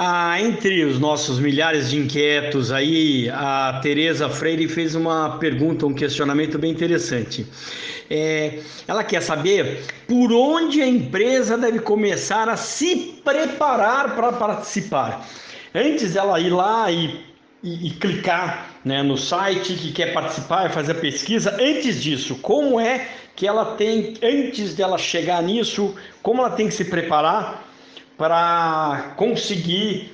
ah, 0.00 0.40
entre 0.40 0.84
os 0.84 0.96
nossos 1.00 1.40
milhares 1.40 1.90
de 1.90 1.98
inquietos 1.98 2.70
aí, 2.70 3.28
a 3.30 3.80
Tereza 3.82 4.28
Freire 4.28 4.68
fez 4.68 4.94
uma 4.94 5.38
pergunta, 5.38 5.86
um 5.86 5.92
questionamento 5.92 6.56
bem 6.56 6.70
interessante. 6.70 7.44
É, 8.08 8.60
ela 8.86 9.02
quer 9.02 9.20
saber 9.20 9.80
por 10.06 10.32
onde 10.32 10.80
a 10.80 10.86
empresa 10.86 11.58
deve 11.58 11.80
começar 11.80 12.48
a 12.48 12.56
se 12.56 13.20
preparar 13.24 14.14
para 14.14 14.30
participar. 14.34 15.26
Antes 15.74 16.14
dela 16.14 16.38
ir 16.38 16.50
lá 16.50 16.88
e, 16.92 17.20
e, 17.60 17.88
e 17.88 17.90
clicar 17.90 18.70
né, 18.84 19.02
no 19.02 19.18
site 19.18 19.74
que 19.74 19.90
quer 19.90 20.12
participar 20.12 20.70
e 20.70 20.72
fazer 20.72 20.92
a 20.92 20.94
pesquisa, 20.94 21.56
antes 21.60 22.00
disso, 22.00 22.36
como 22.36 22.78
é 22.78 23.08
que 23.34 23.48
ela 23.48 23.74
tem, 23.74 24.14
antes 24.22 24.76
dela 24.76 24.96
chegar 24.96 25.42
nisso, 25.42 25.92
como 26.22 26.42
ela 26.42 26.50
tem 26.50 26.68
que 26.68 26.74
se 26.74 26.84
preparar 26.84 27.67
para 28.18 29.14
conseguir 29.16 30.12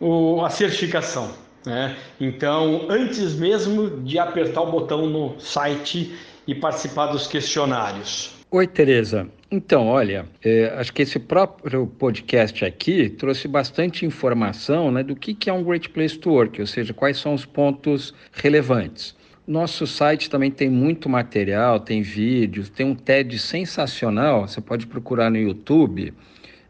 o, 0.00 0.42
a 0.42 0.48
certificação? 0.48 1.32
Né? 1.66 1.96
Então, 2.18 2.86
antes 2.88 3.34
mesmo 3.34 4.00
de 4.00 4.18
apertar 4.18 4.62
o 4.62 4.70
botão 4.70 5.06
no 5.06 5.38
site 5.38 6.14
e 6.46 6.54
participar 6.54 7.08
dos 7.08 7.26
questionários. 7.26 8.34
Oi, 8.50 8.66
Tereza. 8.66 9.28
Então, 9.50 9.88
olha, 9.88 10.26
é, 10.44 10.72
acho 10.76 10.92
que 10.92 11.02
esse 11.02 11.18
próprio 11.18 11.86
podcast 11.86 12.64
aqui 12.64 13.08
trouxe 13.08 13.46
bastante 13.46 14.06
informação 14.06 14.90
né, 14.90 15.02
do 15.02 15.14
que, 15.14 15.34
que 15.34 15.50
é 15.50 15.52
um 15.52 15.62
Great 15.62 15.88
Place 15.90 16.18
to 16.18 16.30
Work, 16.30 16.60
ou 16.60 16.66
seja, 16.66 16.94
quais 16.94 17.18
são 17.18 17.34
os 17.34 17.44
pontos 17.44 18.14
relevantes. 18.32 19.14
Nosso 19.46 19.86
site 19.86 20.30
também 20.30 20.50
tem 20.50 20.70
muito 20.70 21.08
material, 21.08 21.80
tem 21.80 22.02
vídeos, 22.02 22.68
tem 22.68 22.86
um 22.86 22.94
TED 22.94 23.38
sensacional, 23.38 24.46
você 24.46 24.60
pode 24.60 24.86
procurar 24.86 25.30
no 25.30 25.36
YouTube, 25.36 26.14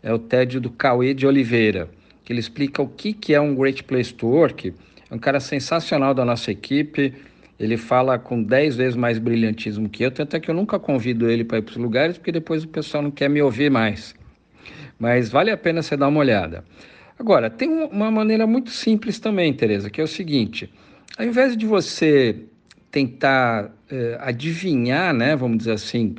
é 0.03 0.13
o 0.13 0.19
TED 0.19 0.61
do 0.61 0.71
Cauê 0.71 1.15
de 1.15 1.27
Oliveira, 1.27 1.89
que 2.25 2.33
ele 2.33 2.41
explica 2.41 2.83
o 2.83 2.89
que, 2.89 3.13
que 3.13 3.35
é 3.35 3.41
um 3.41 3.55
Great 3.55 3.85
Place 3.85 4.13
to 4.15 4.27
Work. 4.27 4.73
É 5.11 5.15
um 5.15 5.19
cara 5.19 5.41
sensacional 5.41 6.15
da 6.15 6.25
nossa 6.25 6.51
equipe, 6.51 7.15
ele 7.59 7.77
fala 7.77 8.19
com 8.19 8.43
10 8.43 8.77
vezes 8.77 8.97
mais 8.97 9.19
brilhantismo 9.19 9.89
que 9.89 10.03
eu, 10.03 10.11
tanto 10.11 10.35
é 10.35 10.41
que 10.41 10.51
eu 10.51 10.55
nunca 10.55 10.79
convido 10.79 11.29
ele 11.29 11.45
para 11.45 11.59
ir 11.59 11.63
para 11.63 11.73
os 11.73 11.77
lugares, 11.77 12.17
porque 12.17 12.33
depois 12.33 12.65
o 12.65 12.69
pessoal 12.69 13.03
não 13.03 13.11
quer 13.11 13.29
me 13.29 13.43
ouvir 13.43 13.71
mais. 13.71 14.15
Mas 14.99 15.31
vale 15.31 15.51
a 15.51 15.57
pena 15.57 15.83
você 15.83 15.97
dar 15.97 16.09
uma 16.09 16.21
olhada. 16.21 16.65
Agora, 17.19 17.51
tem 17.51 17.69
uma 17.69 18.11
maneira 18.11 18.47
muito 18.47 18.71
simples 18.71 19.19
também, 19.19 19.53
Tereza, 19.53 19.91
que 19.91 20.01
é 20.01 20.05
o 20.05 20.09
seguinte: 20.09 20.73
ao 21.19 21.27
invés 21.27 21.55
de 21.55 21.67
você 21.67 22.45
tentar 22.91 23.71
eh, 23.91 24.17
adivinhar, 24.21 25.13
né, 25.13 25.37
vamos 25.37 25.59
dizer 25.59 25.73
assim, 25.73 26.15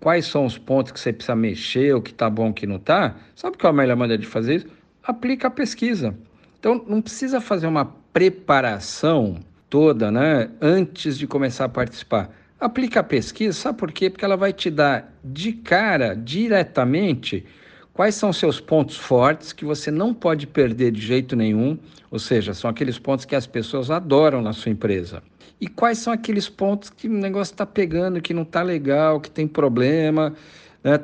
quais 0.00 0.26
são 0.26 0.46
os 0.46 0.56
pontos 0.58 0.90
que 0.90 0.98
você 0.98 1.12
precisa 1.12 1.36
mexer, 1.36 1.94
o 1.94 2.00
que 2.00 2.10
está 2.10 2.28
bom, 2.28 2.50
o 2.50 2.54
que 2.54 2.66
não 2.66 2.76
está, 2.76 3.14
sabe 3.36 3.58
qual 3.58 3.70
é 3.70 3.74
a 3.74 3.76
melhor 3.76 3.96
maneira 3.96 4.20
de 4.20 4.26
fazer 4.26 4.56
isso? 4.56 4.66
Aplica 5.02 5.48
a 5.48 5.50
pesquisa. 5.50 6.16
Então, 6.58 6.82
não 6.88 7.00
precisa 7.00 7.40
fazer 7.40 7.66
uma 7.66 7.84
preparação 7.84 9.38
toda, 9.68 10.10
né, 10.10 10.50
antes 10.60 11.16
de 11.16 11.26
começar 11.26 11.66
a 11.66 11.68
participar. 11.68 12.30
Aplica 12.58 13.00
a 13.00 13.04
pesquisa, 13.04 13.52
sabe 13.52 13.78
por 13.78 13.92
quê? 13.92 14.10
Porque 14.10 14.24
ela 14.24 14.36
vai 14.36 14.52
te 14.52 14.70
dar 14.70 15.14
de 15.24 15.52
cara, 15.52 16.14
diretamente, 16.14 17.46
quais 17.92 18.14
são 18.14 18.32
seus 18.32 18.60
pontos 18.60 18.96
fortes 18.96 19.52
que 19.52 19.64
você 19.64 19.90
não 19.90 20.12
pode 20.12 20.46
perder 20.46 20.90
de 20.90 21.00
jeito 21.00 21.36
nenhum, 21.36 21.78
ou 22.10 22.18
seja, 22.18 22.52
são 22.52 22.68
aqueles 22.68 22.98
pontos 22.98 23.24
que 23.24 23.34
as 23.34 23.46
pessoas 23.46 23.90
adoram 23.90 24.42
na 24.42 24.52
sua 24.52 24.72
empresa. 24.72 25.22
E 25.60 25.66
quais 25.66 25.98
são 25.98 26.12
aqueles 26.12 26.48
pontos 26.48 26.90
que 26.90 27.08
o 27.08 27.12
negócio 27.12 27.52
está 27.52 27.66
pegando, 27.66 28.20
que 28.20 28.34
não 28.34 28.42
está 28.42 28.62
legal, 28.62 29.20
que 29.20 29.30
tem 29.30 29.46
problema. 29.46 30.34
Né? 30.82 31.00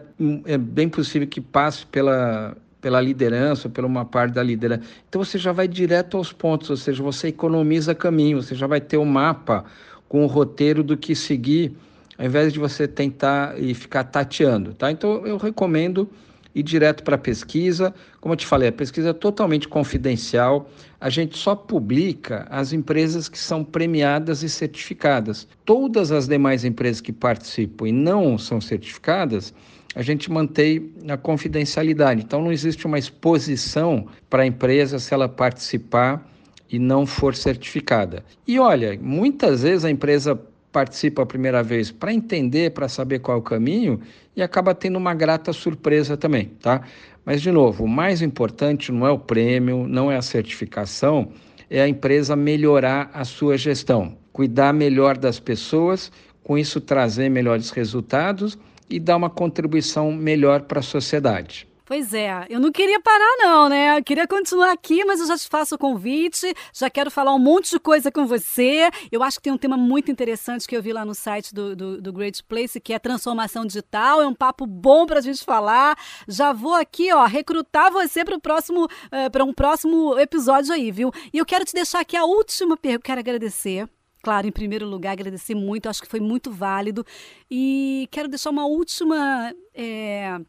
É 0.47 0.59
bem 0.59 0.89
possível 0.89 1.27
que 1.29 1.41
passe 1.41 1.87
pela 1.87 2.57
pela 2.79 3.01
liderança, 3.01 3.69
pela 3.69 3.87
uma 3.87 4.05
parte 4.05 4.35
da 4.35 4.43
liderança. 4.45 4.83
Então 5.09 5.25
você 5.25 5.39
já 5.39 5.51
vai 5.51 5.67
direto 5.67 6.17
aos 6.17 6.33
pontos, 6.33 6.71
ou 6.71 6.77
seja, 6.77 7.03
você 7.03 7.29
economiza 7.29 7.97
caminho, 7.97 8.41
você 8.41 8.55
já 8.55 8.69
vai 8.69 8.81
ter 8.81 8.97
o 8.97 9.03
um 9.03 9.05
mapa 9.05 9.65
com 10.09 10.23
o 10.23 10.27
roteiro 10.29 10.85
do 10.85 10.97
que 10.97 11.13
seguir, 11.13 11.77
ao 12.17 12.27
invés 12.27 12.53
de 12.53 12.61
você 12.61 12.87
tentar 12.87 13.61
e 13.61 13.75
ficar 13.75 14.05
tateando, 14.05 14.73
tá? 14.73 14.89
Então 14.89 15.27
eu 15.27 15.37
recomendo 15.37 16.09
ir 16.55 16.63
direto 16.63 17.03
para 17.03 17.17
a 17.17 17.19
pesquisa. 17.19 17.95
Como 18.21 18.33
eu 18.33 18.37
te 18.37 18.47
falei, 18.47 18.69
a 18.69 18.73
pesquisa 18.73 19.11
é 19.11 19.13
totalmente 19.13 19.69
confidencial. 19.69 20.71
A 21.07 21.09
gente 21.09 21.39
só 21.39 21.55
publica 21.55 22.49
as 22.51 22.73
empresas 22.73 23.29
que 23.29 23.39
são 23.39 23.63
premiadas 23.63 24.43
e 24.43 24.49
certificadas. 24.49 25.47
Todas 25.65 26.11
as 26.11 26.27
demais 26.27 26.65
empresas 26.65 27.01
que 27.01 27.13
participam 27.13 27.87
e 27.87 27.93
não 27.93 28.37
são 28.37 28.61
certificadas, 28.61 29.55
a 29.95 30.03
gente 30.03 30.29
mantém 30.33 30.91
a 31.09 31.17
confidencialidade. 31.17 32.23
Então, 32.25 32.43
não 32.43 32.51
existe 32.51 32.87
uma 32.89 32.99
exposição 32.99 34.09
para 34.29 34.43
a 34.43 34.47
empresa 34.47 34.99
se 34.99 35.15
ela 35.15 35.29
participar 35.29 36.29
e 36.69 36.77
não 36.77 37.07
for 37.07 37.37
certificada. 37.37 38.25
E 38.45 38.59
olha, 38.59 38.99
muitas 39.01 39.63
vezes 39.63 39.85
a 39.85 39.91
empresa 39.93 40.37
participa 40.73 41.23
a 41.23 41.27
primeira 41.27 41.63
vez 41.63 41.93
para 41.93 42.13
entender, 42.13 42.73
para 42.73 42.89
saber 42.89 43.21
qual 43.21 43.37
é 43.37 43.41
o 43.41 43.43
caminho 43.45 44.01
e 44.35 44.43
acaba 44.43 44.75
tendo 44.75 44.97
uma 44.97 45.15
grata 45.15 45.53
surpresa 45.53 46.17
também, 46.17 46.47
tá? 46.61 46.83
Mas, 47.27 47.43
de 47.43 47.51
novo, 47.51 47.83
o 47.83 47.89
mais 47.89 48.23
importante 48.23 48.93
não 48.93 49.05
é 49.05 49.11
o 49.11 49.19
prêmio, 49.19 49.89
não 49.89 50.13
é 50.13 50.17
a 50.17 50.23
certificação, 50.23 51.33
é 51.69 51.83
a 51.83 51.89
empresa 51.89 52.37
melhorar 52.37 53.11
a 53.13 53.25
sua 53.25 53.59
gestão, 53.59 54.17
cuidar 54.33 54.73
melhor 54.73 55.19
das 55.19 55.41
pessoas, 55.41 56.13
com 56.45 56.57
isso 56.57 56.81
trazer 56.81 57.29
melhores 57.29 57.71
resultados 57.71 58.57
e 58.89 59.01
dar 59.01 59.17
uma 59.17 59.29
contribuição 59.29 60.13
melhor 60.13 60.63
para 60.63 60.79
a 60.79 60.83
sociedade. 60.83 61.67
Pois 61.87 62.13
é, 62.13 62.45
eu 62.51 62.59
não 62.59 62.73
queria 62.73 63.01
parar 63.01 63.37
não, 63.39 63.69
né? 63.69 63.97
Eu 63.97 64.03
queria 64.03 64.27
continuar 64.27 64.73
aqui, 64.73 65.05
mas 65.05 65.21
eu 65.21 65.27
já 65.29 65.39
te 65.39 65.49
faço 65.49 65.77
o 65.77 65.79
convite, 65.79 66.53
já 66.75 66.91
quero 66.91 67.13
falar 67.13 67.33
um 67.33 67.39
monte 67.39 67.71
de 67.71 67.79
coisa 67.79 68.11
com 68.11 68.27
você. 68.27 68.91
Eu 69.13 69.23
acho 69.23 69.37
que 69.39 69.45
tem 69.45 69.53
um 69.53 69.57
tema 69.57 69.77
muito 69.77 70.11
interessante 70.11 70.67
que 70.67 70.77
eu 70.77 70.83
vi 70.83 70.93
lá 70.93 71.05
no 71.05 71.15
site 71.15 71.55
do, 71.55 71.77
do, 71.77 72.03
do 72.03 72.13
Great 72.13 72.43
Place, 72.43 72.81
que 72.81 72.93
é 72.93 72.99
transformação 72.99 73.65
digital. 73.65 74.21
É 74.21 74.27
um 74.27 74.35
papo 74.35 74.67
bom 74.67 75.07
para 75.07 75.21
a 75.21 75.23
gente 75.23 75.45
falar. 75.45 75.97
Já 76.27 76.53
vou 76.53 76.75
aqui, 76.75 77.13
ó, 77.13 77.25
recrutar 77.25 77.93
você 77.93 78.25
para 78.25 78.35
o 78.35 78.41
próximo, 78.41 78.87
uh, 78.87 78.89
eh, 79.13 79.31
para 79.31 79.45
um 79.45 79.55
próximo 79.55 80.19
episódio 80.19 80.75
aí, 80.75 80.91
viu? 80.91 81.13
E 81.33 81.39
eu 81.39 81.47
quero 81.47 81.65
te 81.65 81.73
deixar 81.73 82.01
aqui 82.01 82.17
a 82.17 82.25
última 82.25 82.77
pergunta. 82.77 83.05
Quero 83.05 83.21
agradecer 83.21 83.89
claro, 84.21 84.49
em 84.49 84.51
primeiro 84.51 84.85
lugar, 84.89 85.13
agradecer 85.13 85.55
muito, 85.55 85.89
acho 85.89 86.03
que 86.03 86.09
foi 86.09 86.19
muito 86.19 86.51
válido. 86.51 87.07
E 87.49 88.09
quero 88.11 88.27
deixar 88.27 88.51
uma 88.51 88.67
última. 88.67 89.55
É, 89.73 90.41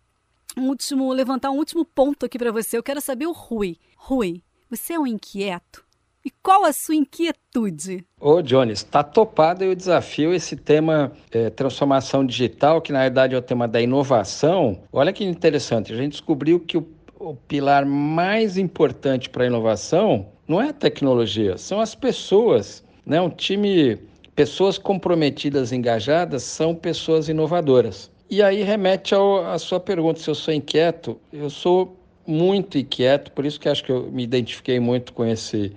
um 0.60 0.70
último, 0.70 1.12
levantar 1.13 1.52
um 1.52 1.58
último 1.58 1.86
ponto 1.86 2.26
aqui 2.26 2.38
para 2.38 2.52
você. 2.52 2.78
Eu 2.78 2.84
quero 2.84 3.02
saber 3.02 3.28
o 3.28 3.32
Rui. 3.32 3.78
Rui, 3.96 4.41
você 4.70 4.93
é 4.93 5.00
um 5.00 5.08
inquieto? 5.08 5.86
E 6.26 6.32
qual 6.43 6.65
a 6.65 6.74
sua 6.74 6.96
inquietude? 6.96 8.04
Ô, 8.20 8.41
Jones, 8.41 8.80
está 8.80 9.02
topado 9.02 9.63
o 9.63 9.76
desafio 9.76 10.34
esse 10.34 10.58
tema 10.58 11.13
é, 11.32 11.50
transformação 11.50 12.26
digital, 12.26 12.82
que 12.82 12.91
na 12.91 13.04
verdade 13.04 13.34
é 13.34 13.38
o 13.38 13.41
tema 13.41 13.65
da 13.65 13.80
inovação. 13.80 14.82
Olha 14.91 15.13
que 15.13 15.24
interessante, 15.24 15.93
a 15.93 15.96
gente 15.96 16.12
descobriu 16.12 16.60
que 16.60 16.78
o, 16.78 16.86
o 17.17 17.34
pilar 17.34 17.86
mais 17.86 18.58
importante 18.58 19.30
para 19.30 19.46
a 19.46 19.48
inovação 19.48 20.28
não 20.46 20.62
é 20.62 20.70
a 20.70 20.74
tecnologia, 20.74 21.58
são 21.58 21.80
as 21.80 21.96
pessoas. 21.96 22.84
Né? 23.06 23.22
Um 23.22 23.30
time, 23.30 23.98
pessoas 24.36 24.78
comprometidas, 24.78 25.72
engajadas, 25.72 26.43
são 26.43 26.76
pessoas 26.76 27.30
inovadoras. 27.30 28.12
E 28.30 28.44
aí 28.44 28.62
remete 28.62 29.16
à 29.16 29.58
sua 29.58 29.80
pergunta, 29.80 30.20
se 30.20 30.30
eu 30.30 30.36
sou 30.36 30.54
inquieto. 30.54 31.18
Eu 31.32 31.50
sou 31.50 31.98
muito 32.26 32.78
inquieto, 32.78 33.32
por 33.32 33.46
isso 33.46 33.58
que 33.58 33.70
acho 33.70 33.84
que 33.84 33.92
eu 33.92 34.12
me 34.12 34.24
identifiquei 34.24 34.80
muito 34.82 35.13
com 35.13 35.26
esse 35.26 35.74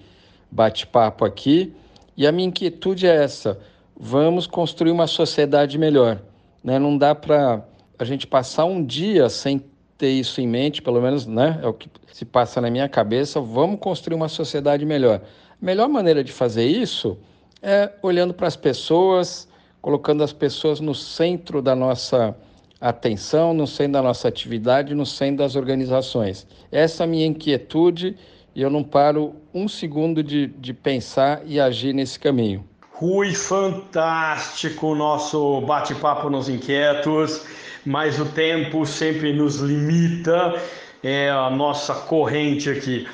bate-papo 0.51 1.25
aqui. 1.25 1.73
E 2.17 2.27
a 2.27 2.33
minha 2.33 2.49
inquietude 2.49 3.07
é 3.07 3.23
essa: 3.23 3.61
vamos 3.97 4.49
construir 4.49 4.91
uma 4.91 5.07
sociedade 5.07 5.79
melhor. 5.79 6.21
Né? 6.63 6.79
Não 6.79 6.99
dá 6.99 7.15
para 7.15 7.65
a 7.97 8.05
gente 8.05 8.27
passar 8.27 8.65
um 8.65 8.85
dia 8.85 9.29
sem 9.29 9.65
ter 9.97 10.11
isso 10.11 10.41
em 10.41 10.49
mente, 10.49 10.83
pelo 10.83 11.01
menos 11.01 11.27
né? 11.27 11.61
é 11.63 11.67
o 11.69 11.73
que 11.73 11.89
se 12.13 12.25
passa 12.25 12.61
na 12.61 12.69
minha 12.69 12.89
cabeça. 12.89 13.41
Vamos 13.41 13.79
construir 13.79 14.17
uma 14.17 14.29
sociedade 14.29 14.85
melhor. 14.85 15.21
A 15.51 15.65
melhor 15.65 15.89
maneira 15.89 16.25
de 16.25 16.33
fazer 16.33 16.67
isso 16.67 17.17
é 17.63 17.93
olhando 18.03 18.35
para 18.35 18.49
as 18.49 18.57
pessoas, 18.57 19.47
colocando 19.81 20.23
as 20.23 20.33
pessoas 20.33 20.81
no 20.81 20.95
centro 20.95 21.63
da 21.63 21.75
nossa 21.75 22.37
atenção, 22.81 23.53
no 23.53 23.67
centro 23.67 23.93
da 23.93 24.03
nossa 24.03 24.29
atividade, 24.29 24.95
no 24.95 25.05
centro 25.05 25.39
das 25.39 25.57
organizações. 25.57 26.47
Essa 26.73 27.03
é 27.03 27.05
a 27.05 27.07
minha 27.07 27.27
inquietude 27.27 28.17
e 28.55 28.63
eu 28.63 28.71
não 28.71 28.83
paro 28.83 29.35
um 29.55 29.69
segundo 29.69 30.23
de, 30.23 30.47
de 30.47 30.73
pensar 30.73 31.43
e 31.47 31.61
agir 31.61 31.93
nesse 31.93 32.19
caminho. 32.19 32.65
Rui, 32.93 33.35
fantástico 33.35 34.89
o 34.89 34.95
nosso 34.95 35.61
bate-papo 35.63 36.29
nos 36.29 36.49
inquietos, 36.49 37.47
mas 37.85 38.21
o 38.21 38.27
tempo 38.27 38.85
sempre 38.85 39.33
nos 39.33 39.57
limita, 39.57 40.61
é 41.03 41.31
a 41.31 41.49
nossa 41.49 41.95
corrente 41.95 42.69
aqui. 42.69 43.07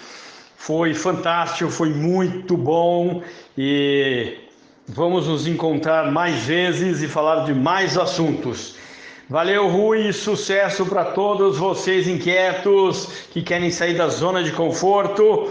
Foi 0.57 0.93
fantástico, 0.93 1.71
foi 1.71 1.91
muito 1.91 2.57
bom 2.57 3.23
e 3.57 4.46
Vamos 4.89 5.27
nos 5.27 5.49
encontrar 5.49 6.13
mais 6.13 6.45
vezes 6.45 7.03
e 7.03 7.09
falar 7.09 7.45
de 7.45 7.53
mais 7.53 7.99
assuntos. 7.99 8.77
Valeu, 9.29 9.69
Rui, 9.69 10.13
sucesso 10.13 10.87
para 10.87 11.07
todos 11.07 11.59
vocês 11.59 12.07
inquietos 12.07 13.27
que 13.33 13.43
querem 13.43 13.73
sair 13.73 13.95
da 13.97 14.09
zona 14.09 14.45
de 14.45 14.53
conforto. 14.53 15.51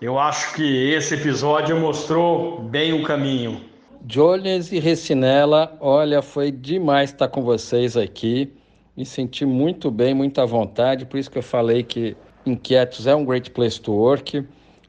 Eu 0.00 0.16
acho 0.20 0.54
que 0.54 0.92
esse 0.92 1.14
episódio 1.14 1.76
mostrou 1.80 2.60
bem 2.60 2.92
o 2.92 3.02
caminho. 3.02 3.60
Jones 4.02 4.70
e 4.70 4.78
Recinella, 4.78 5.76
olha, 5.80 6.22
foi 6.22 6.52
demais 6.52 7.10
estar 7.10 7.26
com 7.26 7.42
vocês 7.42 7.96
aqui. 7.96 8.52
Me 8.96 9.04
senti 9.04 9.44
muito 9.44 9.90
bem, 9.90 10.14
muita 10.14 10.46
vontade, 10.46 11.04
por 11.06 11.18
isso 11.18 11.30
que 11.30 11.38
eu 11.38 11.42
falei 11.42 11.82
que 11.82 12.16
Inquietos 12.46 13.08
é 13.08 13.14
um 13.16 13.24
great 13.24 13.50
place 13.50 13.80
to 13.80 13.92
work. 13.92 14.46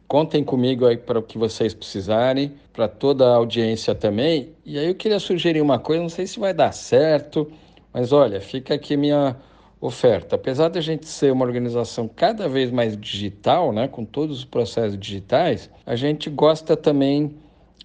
Contem 0.08 0.44
comigo 0.44 0.86
aí 0.86 0.96
para 0.96 1.20
o 1.20 1.24
que 1.24 1.38
vocês 1.38 1.74
precisarem, 1.74 2.54
para 2.72 2.88
toda 2.88 3.28
a 3.28 3.36
audiência 3.36 3.94
também. 3.94 4.54
E 4.66 4.80
aí 4.80 4.88
eu 4.88 4.96
queria 4.96 5.20
sugerir 5.20 5.62
uma 5.62 5.80
coisa, 5.80 6.02
não 6.02 6.10
sei 6.10 6.26
se 6.26 6.40
vai 6.40 6.54
dar 6.54 6.72
certo, 6.72 7.52
mas 7.94 8.14
olha, 8.14 8.40
fica 8.40 8.74
aqui 8.74 8.96
minha 8.96 9.36
oferta. 9.82 10.36
Apesar 10.36 10.70
de 10.70 10.80
a 10.80 10.82
gente 10.82 11.06
ser 11.06 11.32
uma 11.34 11.46
organização 11.46 12.08
cada 12.08 12.48
vez 12.48 12.72
mais 12.72 12.98
digital, 12.98 13.74
né, 13.74 13.88
com 13.88 14.06
todos 14.06 14.40
os 14.40 14.46
processos 14.46 14.98
digitais, 14.98 15.70
a 15.86 15.96
gente 15.96 16.30
gosta 16.30 16.78
também 16.78 17.36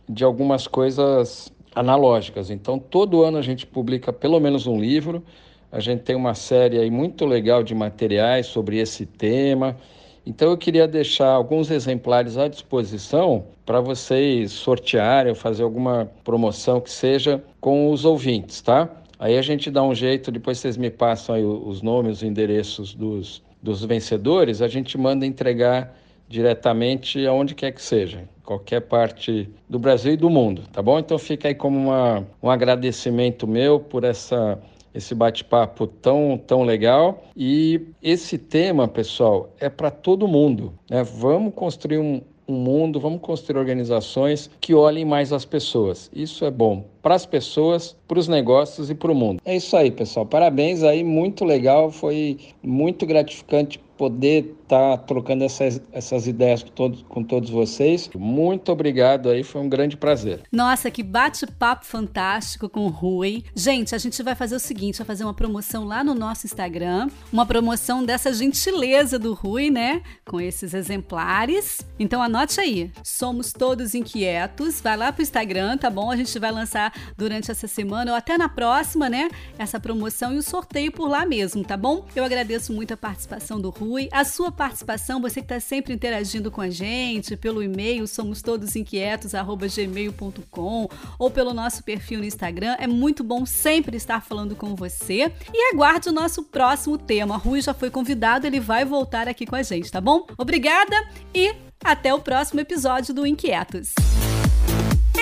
de 0.08 0.22
algumas 0.22 0.66
coisas 0.68 1.52
analógicas. 1.74 2.50
Então, 2.50 2.78
todo 2.78 3.22
ano 3.22 3.38
a 3.38 3.42
gente 3.42 3.66
publica 3.66 4.12
pelo 4.12 4.38
menos 4.38 4.66
um 4.66 4.78
livro. 4.78 5.24
A 5.70 5.80
gente 5.80 6.02
tem 6.02 6.14
uma 6.14 6.35
série 6.35 6.78
aí 6.78 6.90
muito 6.90 7.24
legal 7.24 7.62
de 7.62 7.74
materiais 7.74 8.46
sobre 8.46 8.78
esse 8.78 9.06
tema. 9.06 9.76
Então 10.24 10.50
eu 10.50 10.56
queria 10.56 10.87
deixar 10.87 11.28
alguns 11.28 11.70
exemplares 11.70 12.37
à 12.38 12.46
disposição 12.46 13.44
para 13.66 13.80
vocês 13.80 14.52
sortearem 14.52 15.30
ou 15.30 15.37
fazer 15.37 15.62
alguma 15.62 16.11
promoção 16.22 16.80
que 16.80 16.90
seja 16.90 17.42
com 17.61 17.90
os 17.90 18.04
ouvintes, 18.04 18.61
tá? 18.61 18.88
Aí 19.18 19.37
a 19.37 19.42
gente 19.42 19.70
dá 19.70 19.82
um 19.82 19.94
jeito, 19.94 20.32
depois 20.32 20.58
vocês 20.58 20.76
me 20.76 20.90
passam 20.90 21.35
aí 21.35 21.44
os 21.44 21.82
nomes, 21.82 22.18
os 22.18 22.22
endereços 22.22 22.94
dos, 22.94 23.42
dos 23.62 23.85
vencedores, 23.85 24.61
a 24.61 24.68
gente 24.68 24.98
manda 24.98 25.24
entregar 25.26 25.96
diretamente 26.28 27.24
aonde 27.26 27.54
quer 27.54 27.72
que 27.72 27.82
seja, 27.82 28.24
qualquer 28.44 28.80
parte 28.80 29.48
do 29.68 29.78
Brasil 29.78 30.14
e 30.14 30.16
do 30.16 30.30
mundo, 30.30 30.62
tá 30.72 30.80
bom? 30.80 30.98
Então 30.98 31.18
fica 31.18 31.48
aí 31.48 31.54
como 31.54 31.78
uma, 31.78 32.26
um 32.42 32.50
agradecimento 32.50 33.46
meu 33.46 33.78
por 33.78 34.02
essa 34.02 34.58
esse 34.94 35.14
bate-papo 35.14 35.87
tão, 35.87 36.40
tão 36.46 36.62
legal. 36.62 37.24
E 37.37 37.81
esse 38.02 38.38
tema, 38.38 38.87
pessoal, 38.87 39.52
é 39.59 39.68
para 39.68 39.90
todo 39.90 40.28
mundo. 40.28 40.72
Né? 40.90 41.02
Vamos 41.02 41.55
construir 41.55 41.98
um, 41.98 42.20
um 42.46 42.55
mundo, 42.55 43.00
vamos 43.00 43.20
construir 43.20 43.59
organizações 43.59 44.50
que 44.61 44.74
olhem 44.74 45.05
mais 45.05 45.33
as 45.33 45.44
pessoas. 45.44 46.11
Isso 46.14 46.44
é 46.44 46.50
bom 46.50 46.91
para 47.02 47.14
as 47.14 47.26
pessoas, 47.26 47.96
para 48.06 48.18
os 48.18 48.28
negócios 48.28 48.88
e 48.88 48.94
para 48.94 49.10
o 49.10 49.14
mundo. 49.14 49.42
É 49.44 49.56
isso 49.56 49.76
aí, 49.76 49.90
pessoal. 49.90 50.24
Parabéns 50.24 50.82
aí, 50.82 51.02
muito 51.02 51.44
legal. 51.44 51.90
Foi 51.90 52.38
muito 52.62 53.04
gratificante 53.04 53.80
poder 54.02 54.56
estar 54.62 54.96
tá 54.96 54.98
trocando 54.98 55.44
essas, 55.44 55.80
essas 55.92 56.26
ideias 56.26 56.62
com 56.62 56.70
todos, 56.70 57.02
com 57.08 57.22
todos 57.22 57.50
vocês. 57.50 58.10
Muito 58.16 58.72
obrigado 58.72 59.28
aí, 59.28 59.44
foi 59.44 59.60
um 59.60 59.68
grande 59.68 59.96
prazer. 59.96 60.40
Nossa, 60.50 60.90
que 60.90 61.04
bate-papo 61.04 61.84
fantástico 61.84 62.68
com 62.68 62.80
o 62.80 62.88
Rui. 62.88 63.44
Gente, 63.54 63.94
a 63.94 63.98
gente 63.98 64.20
vai 64.22 64.34
fazer 64.34 64.56
o 64.56 64.60
seguinte, 64.60 64.98
vai 64.98 65.06
fazer 65.06 65.22
uma 65.22 65.34
promoção 65.34 65.84
lá 65.84 66.02
no 66.02 66.14
nosso 66.14 66.46
Instagram, 66.46 67.08
uma 67.32 67.46
promoção 67.46 68.04
dessa 68.04 68.32
gentileza 68.32 69.20
do 69.20 69.34
Rui, 69.34 69.70
né? 69.70 70.02
Com 70.24 70.40
esses 70.40 70.74
exemplares. 70.74 71.80
Então 71.96 72.20
anote 72.20 72.60
aí, 72.60 72.90
somos 73.04 73.52
todos 73.52 73.94
inquietos. 73.94 74.80
Vai 74.80 74.96
lá 74.96 75.12
pro 75.12 75.22
Instagram, 75.22 75.76
tá 75.76 75.88
bom? 75.88 76.10
A 76.10 76.16
gente 76.16 76.36
vai 76.40 76.50
lançar 76.50 76.91
durante 77.16 77.50
essa 77.50 77.66
semana 77.66 78.12
ou 78.12 78.16
até 78.16 78.38
na 78.38 78.48
próxima, 78.48 79.09
né? 79.09 79.28
Essa 79.59 79.81
promoção 79.81 80.33
e 80.33 80.38
o 80.38 80.42
sorteio 80.42 80.92
por 80.92 81.09
lá 81.09 81.26
mesmo, 81.26 81.64
tá 81.64 81.76
bom? 81.76 82.07
Eu 82.14 82.24
agradeço 82.24 82.72
muito 82.72 82.94
a 82.94 82.96
participação 82.96 83.61
do 83.61 83.70
Rui 83.70 84.09
a 84.12 84.24
sua 84.24 84.52
participação, 84.52 85.20
você 85.20 85.40
que 85.40 85.46
está 85.46 85.61
sempre 85.61 85.94
interagindo 85.94 86.50
com 86.50 86.61
a 86.61 86.70
gente 86.70 87.37
pelo 87.37 87.62
e-mail 87.62 88.07
somos 88.07 88.42
todos 88.42 88.76
inquietos 88.76 89.33
gmail.com 89.74 90.88
ou 91.18 91.31
pelo 91.31 91.55
nosso 91.55 91.83
perfil 91.83 92.20
no 92.20 92.24
Instagram. 92.24 92.76
É 92.78 92.87
muito 92.87 93.24
bom 93.24 93.46
sempre 93.46 93.96
estar 93.96 94.20
falando 94.22 94.55
com 94.55 94.74
você. 94.74 95.33
E 95.52 95.72
aguarde 95.72 96.09
o 96.09 96.12
nosso 96.12 96.42
próximo 96.42 96.98
tema. 96.98 97.37
Rui 97.37 97.61
já 97.61 97.74
foi 97.74 97.90
convidado, 97.90 98.46
ele 98.46 98.61
vai 98.61 98.85
voltar 98.85 99.28
aqui 99.28 99.46
com 99.46 99.57
a 99.57 99.62
gente, 99.62 99.90
tá 99.90 100.00
bom? 100.00 100.26
Obrigada 100.37 100.96
e 101.35 101.55
até 101.83 102.12
o 102.12 102.20
próximo 102.20 102.61
episódio 102.61 103.14
do 103.14 103.26
Inquietos. 103.26 103.94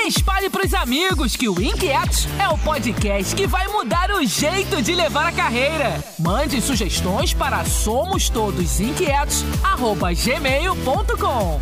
Espalhe 0.07 0.49
pros 0.49 0.73
amigos 0.75 1.37
que 1.37 1.49
o 1.49 1.61
Inquietos 1.61 2.27
é 2.39 2.49
o 2.49 2.57
podcast 2.59 3.37
que 3.37 3.47
vai 3.47 3.69
mudar 3.69 4.11
o 4.11 4.25
jeito 4.25 4.81
de 4.81 4.95
levar 4.95 5.27
a 5.27 5.33
carreira. 5.33 6.03
Mande 6.19 6.59
sugestões 6.61 7.35
para 7.35 7.65
somos 7.65 8.29
todos 8.29 8.81
inquietos@gmail.com. 8.81 11.61